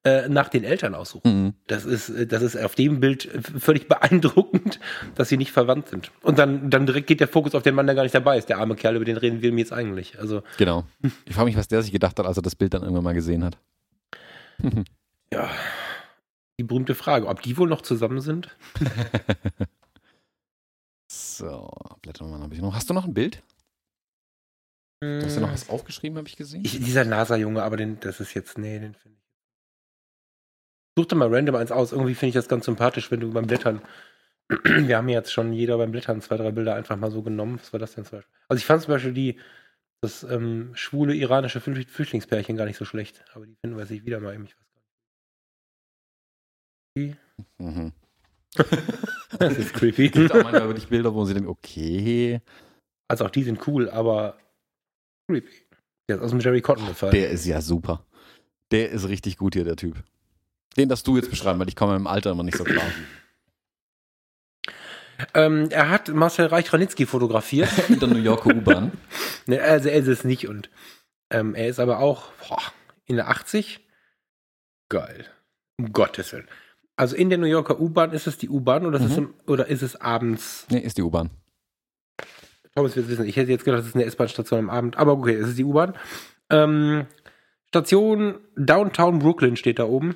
[0.06, 1.42] äh, nach den Eltern aussuchen.
[1.42, 1.54] Mhm.
[1.66, 4.78] Das ist, äh, das ist auf dem Bild äh, völlig beeindruckend,
[5.16, 6.12] dass sie nicht verwandt sind.
[6.22, 8.48] Und dann, dann direkt geht der Fokus auf den Mann, der gar nicht dabei ist.
[8.48, 10.18] Der arme Kerl, über den reden wir jetzt eigentlich.
[10.20, 10.84] Also, Genau.
[11.24, 13.14] Ich frage mich, was der sich gedacht hat, als er das Bild dann irgendwann mal
[13.14, 13.58] gesehen hat.
[15.32, 15.50] ja,
[16.58, 18.56] die berühmte Frage, ob die wohl noch zusammen sind?
[21.08, 21.70] So,
[22.02, 22.74] blättern wir mal ein bisschen noch.
[22.74, 23.42] Hast du noch ein Bild?
[25.00, 26.64] Du hast ja noch was aufgeschrieben, habe ich gesehen.
[26.64, 29.25] Ich, dieser NASA-Junge, aber den, das ist jetzt, nee, den finde ich.
[30.98, 31.92] Such dir mal random eins aus.
[31.92, 33.82] Irgendwie finde ich das ganz sympathisch, wenn du beim Blättern.
[34.64, 37.58] Wir haben jetzt schon jeder beim Blättern zwei, drei Bilder einfach mal so genommen.
[37.58, 38.34] Was war das denn zum Beispiel?
[38.48, 39.38] Also ich fand zum Beispiel die,
[40.00, 43.24] das ähm, schwule iranische Flücht- Flüchtlingspärchen gar nicht so schlecht.
[43.34, 44.44] Aber die finden wir sich wieder mal eben.
[44.46, 44.66] Ich weiß
[46.96, 47.16] gar nicht.
[47.58, 47.92] mhm.
[49.38, 50.08] Das ist creepy.
[50.08, 52.40] gibt auch manchmal wirklich Bilder, wo sie denken, okay,
[53.08, 54.38] Also auch die sind cool, aber
[55.28, 55.66] creepy.
[56.08, 57.12] Der ist aus dem Jerry Cotton gefallen.
[57.12, 58.06] der ist ja super.
[58.70, 60.02] Der ist richtig gut hier, der Typ.
[60.76, 62.84] Den darfst du jetzt beschreiben, weil ich komme im Alter immer nicht so klar.
[65.34, 67.70] Ähm, er hat Marcel Reich-Ranitzky fotografiert.
[67.88, 68.92] In der New Yorker U-Bahn.
[69.46, 70.68] ne, also er ist es nicht und
[71.30, 72.60] ähm, er ist aber auch boah,
[73.06, 73.80] in der 80.
[74.90, 75.24] Geil.
[75.78, 76.46] Um Gottes Willen.
[76.96, 79.18] Also in der New Yorker U-Bahn ist es die U-Bahn oder, ist es Mhm.
[79.24, 80.66] im- oder ist es abends?
[80.70, 81.30] Nee, ist die U-Bahn.
[82.74, 83.26] Thomas wird es wissen.
[83.26, 84.96] Ich hätte jetzt gedacht, es ist eine S-Bahn-Station am Abend.
[84.98, 85.94] Aber okay, es ist die U-Bahn.
[86.50, 87.06] Ähm,
[87.68, 90.14] Station Downtown Brooklyn steht da oben.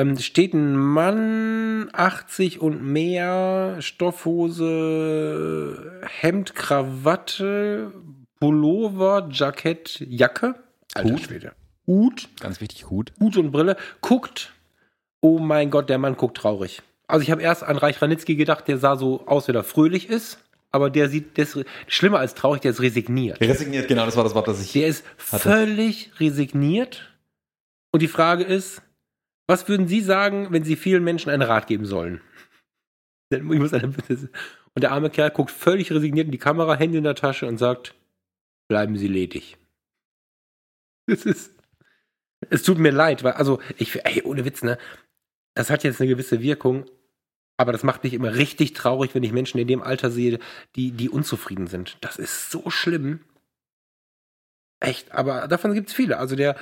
[0.00, 4.70] Ähm, steht ein Mann, 80 und mehr, Stoffhose,
[6.20, 7.92] Hemd, Krawatte,
[8.38, 10.54] Pullover, Jackett, Jacke.
[10.94, 11.20] Alter Hut.
[11.20, 11.52] Schwede.
[11.86, 13.12] Hut, Ganz wichtig, Hut.
[13.20, 13.76] Hut und Brille.
[14.00, 14.54] Guckt.
[15.20, 16.80] Oh mein Gott, der Mann guckt traurig.
[17.06, 20.08] Also ich habe erst an Reich Ranitzky gedacht, der sah so aus, wenn er fröhlich
[20.08, 20.38] ist.
[20.70, 23.38] Aber der sieht, der ist schlimmer als traurig, der ist resigniert.
[23.40, 24.72] Resigniert, genau, das war das Wort, das ich.
[24.72, 27.12] Der ist völlig resigniert.
[27.90, 28.80] Und die Frage ist,
[29.50, 32.20] was würden Sie sagen, wenn Sie vielen Menschen einen Rat geben sollen?
[33.32, 34.30] Und
[34.76, 37.96] der arme Kerl guckt völlig resigniert in die Kamera, Hände in der Tasche und sagt,
[38.68, 39.58] bleiben Sie ledig.
[41.06, 41.52] Es ist,
[42.48, 44.78] es tut mir leid, weil, also, ich, ey, ohne Witz, ne,
[45.54, 46.88] das hat jetzt eine gewisse Wirkung,
[47.56, 50.38] aber das macht mich immer richtig traurig, wenn ich Menschen in dem Alter sehe,
[50.76, 51.98] die, die unzufrieden sind.
[52.02, 53.24] Das ist so schlimm.
[54.78, 56.18] Echt, aber davon gibt es viele.
[56.18, 56.56] Also der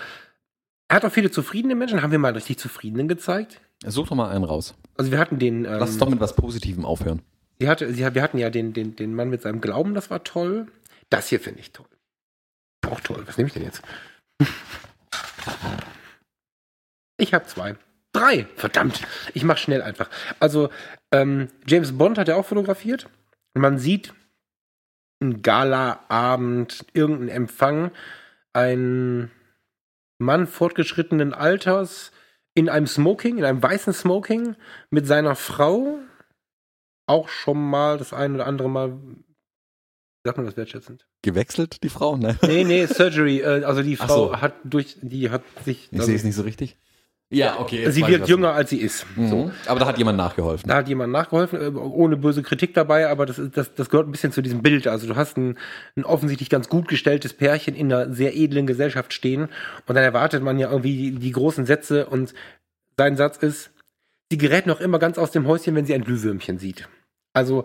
[0.89, 2.03] er hat auch viele zufriedene Menschen.
[2.03, 3.61] Haben wir mal einen richtig zufriedenen gezeigt?
[3.87, 4.75] Such doch mal einen raus.
[4.97, 5.65] Also wir hatten den.
[5.65, 7.23] Ähm, Lass uns doch mit was Positivem aufhören.
[7.61, 10.25] sie hatte, sie, wir hatten ja den, den, den Mann mit seinem Glauben, das war
[10.25, 10.67] toll.
[11.11, 11.87] Das hier finde ich toll.
[12.87, 13.23] Auch toll.
[13.27, 13.83] Was nehme ich denn jetzt?
[17.19, 17.77] Ich habe zwei.
[18.13, 18.47] Drei.
[18.57, 19.03] Verdammt.
[19.35, 20.09] Ich mache schnell einfach.
[20.41, 20.71] Also,
[21.13, 23.09] ähm, James Bond hat er auch fotografiert.
[23.55, 24.15] Man sieht
[25.21, 27.91] ein Gala-Abend, irgendein Empfang,
[28.53, 29.31] ein
[30.19, 32.13] Mann fortgeschrittenen Alters
[32.55, 34.57] in einem Smoking, in einem weißen Smoking
[34.91, 35.99] mit seiner Frau.
[37.07, 38.99] Auch schon mal das ein oder andere Mal
[40.25, 41.07] Sagt man das wertschätzend?
[41.23, 42.17] Gewechselt, die Frau?
[42.17, 42.37] Ne?
[42.43, 43.41] Nee, nee, Surgery.
[43.41, 44.41] Äh, also die Frau so.
[44.41, 45.89] hat durch, die hat sich.
[45.91, 46.77] Ich also, sehe es nicht so richtig.
[47.31, 47.91] Ja, okay.
[47.91, 49.05] sie wirkt jünger, als sie ist.
[49.15, 49.29] Mhm.
[49.29, 49.51] So.
[49.67, 50.67] Aber da hat jemand nachgeholfen.
[50.67, 54.13] Da hat jemand nachgeholfen, äh, ohne böse Kritik dabei, aber das, das, das gehört ein
[54.13, 54.87] bisschen zu diesem Bild.
[54.87, 55.59] Also du hast ein,
[55.95, 59.49] ein offensichtlich ganz gut gestelltes Pärchen in einer sehr edlen Gesellschaft stehen
[59.87, 62.33] und dann erwartet man ja irgendwie die, die großen Sätze und
[62.97, 63.73] sein Satz ist,
[64.31, 66.89] sie gerät noch immer ganz aus dem Häuschen, wenn sie ein Glühwürmchen sieht.
[67.35, 67.65] Also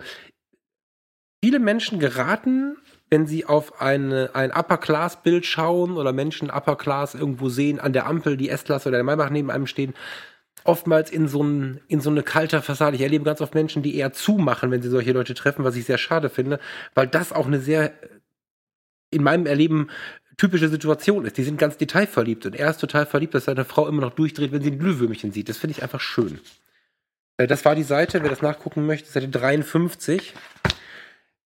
[1.41, 2.75] viele Menschen geraten,
[3.13, 8.37] wenn sie auf eine, ein Upper-Class-Bild schauen oder Menschen Upper-Class irgendwo sehen, an der Ampel,
[8.37, 9.93] die S-Klasse oder der Maybach neben einem stehen,
[10.63, 12.95] oftmals in so, ein, in so eine kalte Fassade.
[12.95, 15.85] Ich erlebe ganz oft Menschen, die eher zumachen, wenn sie solche Leute treffen, was ich
[15.85, 16.59] sehr schade finde,
[16.95, 17.93] weil das auch eine sehr,
[19.11, 19.91] in meinem Erleben,
[20.37, 21.37] typische Situation ist.
[21.37, 24.51] Die sind ganz detailverliebt und er ist total verliebt, dass seine Frau immer noch durchdreht,
[24.51, 25.49] wenn sie ein Glühwürmchen sieht.
[25.49, 26.39] Das finde ich einfach schön.
[27.37, 30.33] Äh, Das war die Seite, wer das nachgucken möchte, Seite 53.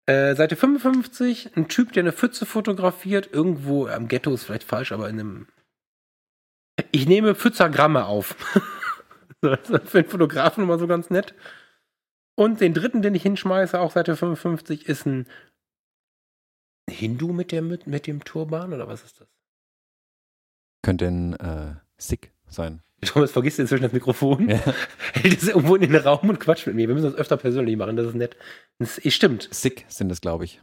[0.07, 4.93] Äh, Seite 55, ein Typ, der eine Pfütze fotografiert, irgendwo am Ghetto ist vielleicht falsch,
[4.93, 5.49] aber in einem.
[6.93, 8.37] Ich nehme Pfützergramme auf.
[9.41, 11.35] das ist für einen Fotografen immer so ganz nett.
[12.37, 15.27] Und den dritten, den ich hinschmeiße, auch Seite 55, ist ein
[16.89, 19.29] Hindu mit, der, mit, mit dem Turban oder was ist das?
[20.83, 22.81] Könnte ein äh, Sick sein.
[23.05, 24.49] Thomas, vergisst du inzwischen das Mikrofon?
[24.49, 24.61] Ja.
[25.13, 26.89] Hält es irgendwo in den Raum und quatscht mit mir.
[26.89, 28.37] Wir müssen das öfter persönlich machen, das ist nett.
[28.79, 29.49] Das ist, stimmt.
[29.51, 30.61] Sick sind das, glaube ich.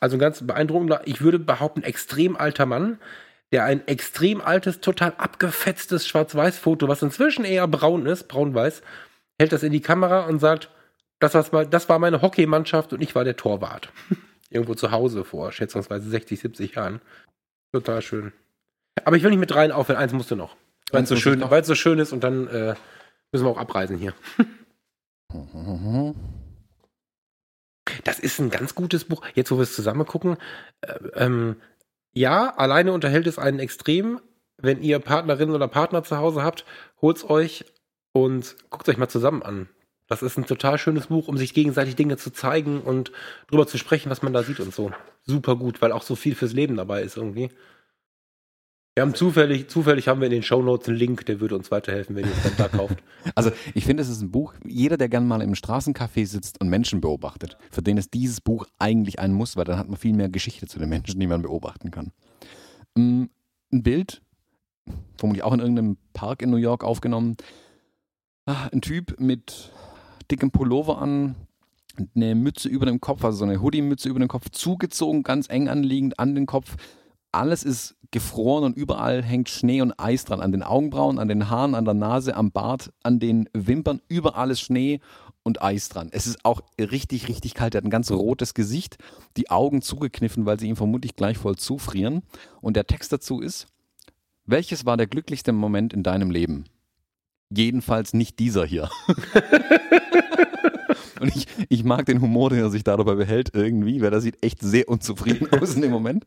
[0.00, 2.98] Also ein ganz beeindruckender, ich würde behaupten, extrem alter Mann,
[3.52, 8.82] der ein extrem altes, total abgefetztes Schwarz-Weiß-Foto, was inzwischen eher braun ist, braun-weiß,
[9.38, 10.70] hält das in die Kamera und sagt,
[11.20, 13.90] das, was mal, das war meine Hockeymannschaft und ich war der Torwart.
[14.50, 17.00] Irgendwo zu Hause vor schätzungsweise 60, 70 Jahren.
[17.72, 18.32] Total schön.
[19.04, 20.56] Aber ich will nicht mit dreien aufhören, eins musst du noch.
[20.90, 22.74] Weil es so, schön, es so schön ist und dann äh,
[23.32, 24.14] müssen wir auch abreisen hier.
[28.04, 29.22] Das ist ein ganz gutes Buch.
[29.34, 30.36] Jetzt, wo wir es zusammen gucken,
[30.80, 31.56] äh, ähm,
[32.12, 34.20] ja, alleine unterhält es einen extrem.
[34.58, 36.64] Wenn ihr Partnerin oder Partner zu Hause habt,
[37.00, 37.64] holt's euch
[38.12, 39.68] und guckt euch mal zusammen an.
[40.08, 43.12] Das ist ein total schönes Buch, um sich gegenseitig Dinge zu zeigen und
[43.48, 44.92] drüber zu sprechen, was man da sieht und so.
[45.24, 47.50] Super gut, weil auch so viel fürs Leben dabei ist irgendwie.
[48.96, 52.16] Wir haben zufällig, zufällig haben wir in den Shownotes einen Link, der würde uns weiterhelfen,
[52.16, 52.96] wenn ihr es dann da kauft.
[53.34, 56.70] Also ich finde, es ist ein Buch, jeder, der gern mal im Straßencafé sitzt und
[56.70, 60.14] Menschen beobachtet, für den ist dieses Buch eigentlich ein Muss, weil dann hat man viel
[60.14, 62.12] mehr Geschichte zu den Menschen, die man beobachten kann.
[62.94, 63.24] Mm,
[63.70, 64.22] Ein Bild,
[65.18, 67.36] vermutlich auch in irgendeinem Park in New York aufgenommen.
[68.46, 69.72] Ah, Ein Typ mit
[70.30, 71.34] dickem Pullover an,
[72.14, 75.68] eine Mütze über dem Kopf, also so eine Hoodie-Mütze über dem Kopf, zugezogen, ganz eng
[75.68, 76.76] anliegend an den Kopf.
[77.36, 80.40] Alles ist gefroren und überall hängt Schnee und Eis dran.
[80.40, 84.50] An den Augenbrauen, an den Haaren, an der Nase, am Bart, an den Wimpern, überall
[84.50, 85.00] ist Schnee
[85.42, 86.08] und Eis dran.
[86.12, 87.74] Es ist auch richtig, richtig kalt.
[87.74, 88.96] Er hat ein ganz rotes Gesicht,
[89.36, 92.22] die Augen zugekniffen, weil sie ihm vermutlich gleich voll zufrieren.
[92.62, 93.66] Und der Text dazu ist,
[94.46, 96.64] welches war der glücklichste Moment in deinem Leben?
[97.50, 98.88] Jedenfalls nicht dieser hier.
[101.20, 104.20] Und ich, ich mag den Humor, den er sich da dabei behält, irgendwie, weil er
[104.20, 106.24] sieht echt sehr unzufrieden aus in dem Moment.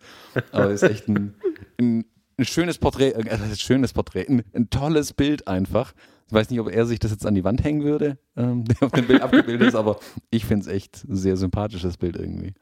[0.52, 1.36] Aber ist echt ein,
[1.80, 2.06] ein,
[2.38, 5.94] ein schönes Porträt, äh, ein schönes Porträt, ein, ein tolles Bild einfach.
[6.28, 8.84] Ich weiß nicht, ob er sich das jetzt an die Wand hängen würde, ähm, der
[8.84, 12.54] auf dem Bild abgebildet ist, aber ich finde es echt ein sehr sympathisches Bild irgendwie.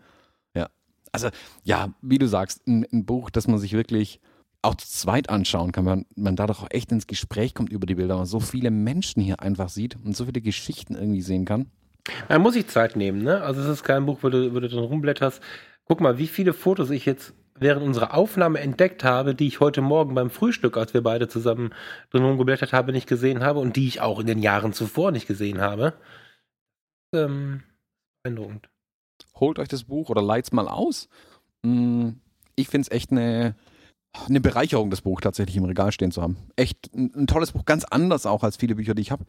[0.53, 0.69] Ja.
[1.11, 1.29] Also,
[1.63, 4.21] ja, wie du sagst, ein, ein Buch, das man sich wirklich
[4.61, 7.95] auch zu zweit anschauen kann, man, man dadurch auch echt ins Gespräch kommt über die
[7.95, 11.71] Bilder, man so viele Menschen hier einfach sieht und so viele Geschichten irgendwie sehen kann.
[12.29, 13.41] Da muss ich Zeit nehmen, ne?
[13.41, 15.41] Also es ist kein Buch, wo du, wo du drin rumblätterst.
[15.85, 19.81] Guck mal, wie viele Fotos ich jetzt während unserer Aufnahme entdeckt habe, die ich heute
[19.81, 21.73] Morgen beim Frühstück, als wir beide zusammen
[22.11, 25.27] drin rumgeblättert haben, nicht gesehen habe und die ich auch in den Jahren zuvor nicht
[25.27, 25.93] gesehen habe.
[27.13, 27.63] Ähm,
[28.23, 28.69] beeindruckend.
[29.39, 31.09] holt euch das Buch oder leiht's mal aus.
[31.63, 32.09] Mm,
[32.55, 33.55] Ich finde es echt eine,
[34.27, 36.37] eine Bereicherung, das Buch tatsächlich im Regal stehen zu haben.
[36.55, 39.25] Echt ein, ein tolles Buch, ganz anders auch als viele Bücher, die ich habe.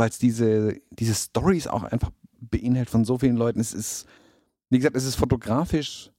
[0.00, 3.60] Weil es diese, diese Stories auch einfach beinhaltet von so vielen Leuten.
[3.60, 4.06] Es ist,
[4.70, 6.10] wie gesagt, es ist fotografisch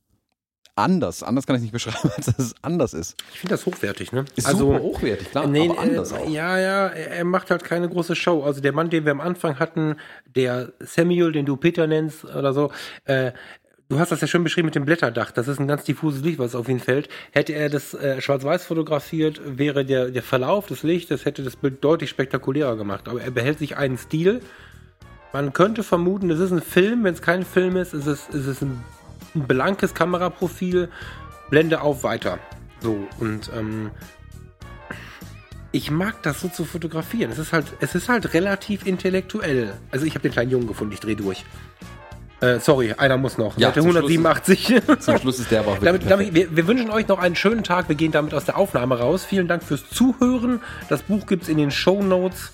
[0.76, 1.24] anders.
[1.24, 3.16] Anders kann ich nicht beschreiben, als dass es anders ist.
[3.34, 4.26] Ich finde das hochwertig, ne?
[4.36, 6.30] Ist super hochwertig, klar, nee, aber anders äh, auch.
[6.30, 8.44] Ja, ja, er er macht halt keine große Show.
[8.44, 9.96] Also der Mann, den wir am Anfang hatten,
[10.36, 12.72] der Samuel, den du Peter nennst oder so,
[13.06, 13.32] äh,
[13.92, 15.32] du hast das ja schön beschrieben mit dem Blätterdach.
[15.32, 17.10] Das ist ein ganz diffuses Licht, was auf ihn fällt.
[17.32, 21.84] Hätte er das äh, schwarz-weiß fotografiert, wäre der, der Verlauf des Lichtes, hätte das Bild
[21.84, 23.10] deutlich spektakulärer gemacht.
[23.10, 24.42] Aber er behält sich einen Stil.
[25.34, 27.04] Man könnte vermuten, es ist ein Film.
[27.04, 28.82] Wenn es kein Film ist, ist es, ist es ein,
[29.36, 30.88] ein blankes Kameraprofil.
[31.50, 32.40] Blende auf, weiter.
[32.80, 33.92] So, und ähm,
[35.74, 37.30] ich mag das so zu fotografieren.
[37.30, 39.74] Es ist halt, es ist halt relativ intellektuell.
[39.92, 41.44] Also ich habe den kleinen Jungen gefunden, ich drehe durch.
[42.42, 43.56] Äh, sorry, einer muss noch.
[43.58, 44.82] Ja, Seite Schluss- 187.
[45.00, 47.88] Zum Schluss ist der aber Damit, damit, wir, wir wünschen euch noch einen schönen Tag.
[47.88, 49.24] Wir gehen damit aus der Aufnahme raus.
[49.24, 50.60] Vielen Dank fürs Zuhören.
[50.90, 52.52] Das Buch gibt's in den Show Notes.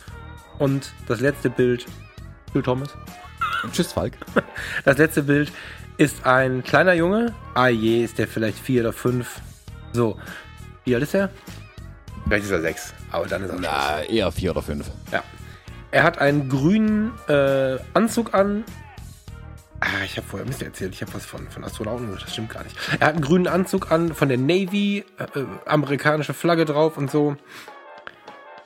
[0.60, 1.86] Und das letzte Bild.
[2.52, 2.90] Phil Thomas.
[3.72, 4.14] Tschüss, Falk.
[4.86, 5.52] Das letzte Bild
[5.98, 7.34] ist ein kleiner Junge.
[7.54, 9.40] Ah je, ist der vielleicht vier oder fünf.
[9.94, 10.18] So.
[10.84, 11.30] Wie alt ist er?
[12.26, 12.94] Vielleicht ist er sechs.
[13.12, 13.70] Aber dann ist er Schluss.
[13.72, 14.92] Na, eher vier oder fünf.
[15.14, 15.24] Ja.
[15.92, 18.66] Er hat einen grünen äh, Anzug an.
[19.80, 20.94] Ah, ich habe vorher Mist erzählt.
[20.94, 22.24] Ich habe was von, von Astronauten gesagt.
[22.26, 22.76] Das stimmt gar nicht.
[23.00, 27.12] Er hat einen grünen Anzug an von der Navy, äh, äh, amerikanische Flagge drauf und
[27.12, 27.36] so.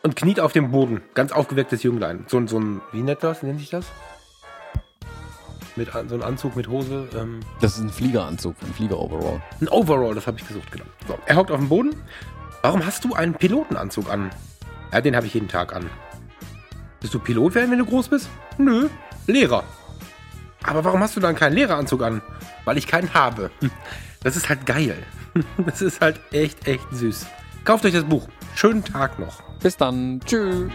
[0.04, 1.02] Und kniet auf dem Boden.
[1.14, 2.24] Ganz aufgewecktes Jünglein.
[2.28, 3.44] So, ein- so ein, wie nennt das?
[3.44, 3.86] Nennt sich das?
[5.76, 7.08] Mit so ein Anzug mit Hose.
[7.16, 9.42] Ähm, Das ist ein Fliegeranzug, ein Flieger-Overall.
[9.62, 10.86] ein Overall, das habe ich gesucht, genau.
[11.08, 11.96] So, er hockt auf dem Boden.
[12.62, 14.32] Warum hast du einen Pilotenanzug an?
[14.92, 15.90] Ja, den habe ich jeden Tag an.
[17.00, 18.30] Bist du Pilot werden, wenn du groß bist?
[18.58, 18.90] Nö,
[19.28, 19.64] Lehrer.
[20.64, 22.22] Aber warum hast du dann keinen Lehreranzug an?
[22.66, 23.52] Weil ich keinen habe.
[23.60, 23.72] Hm.
[24.24, 24.98] Das ist halt geil.
[25.66, 27.26] Das ist halt echt, echt süß.
[27.64, 28.28] Kauft euch das Buch.
[28.54, 29.42] Schönen Tag noch.
[29.62, 30.20] Bis dann.
[30.26, 30.70] Tschüss.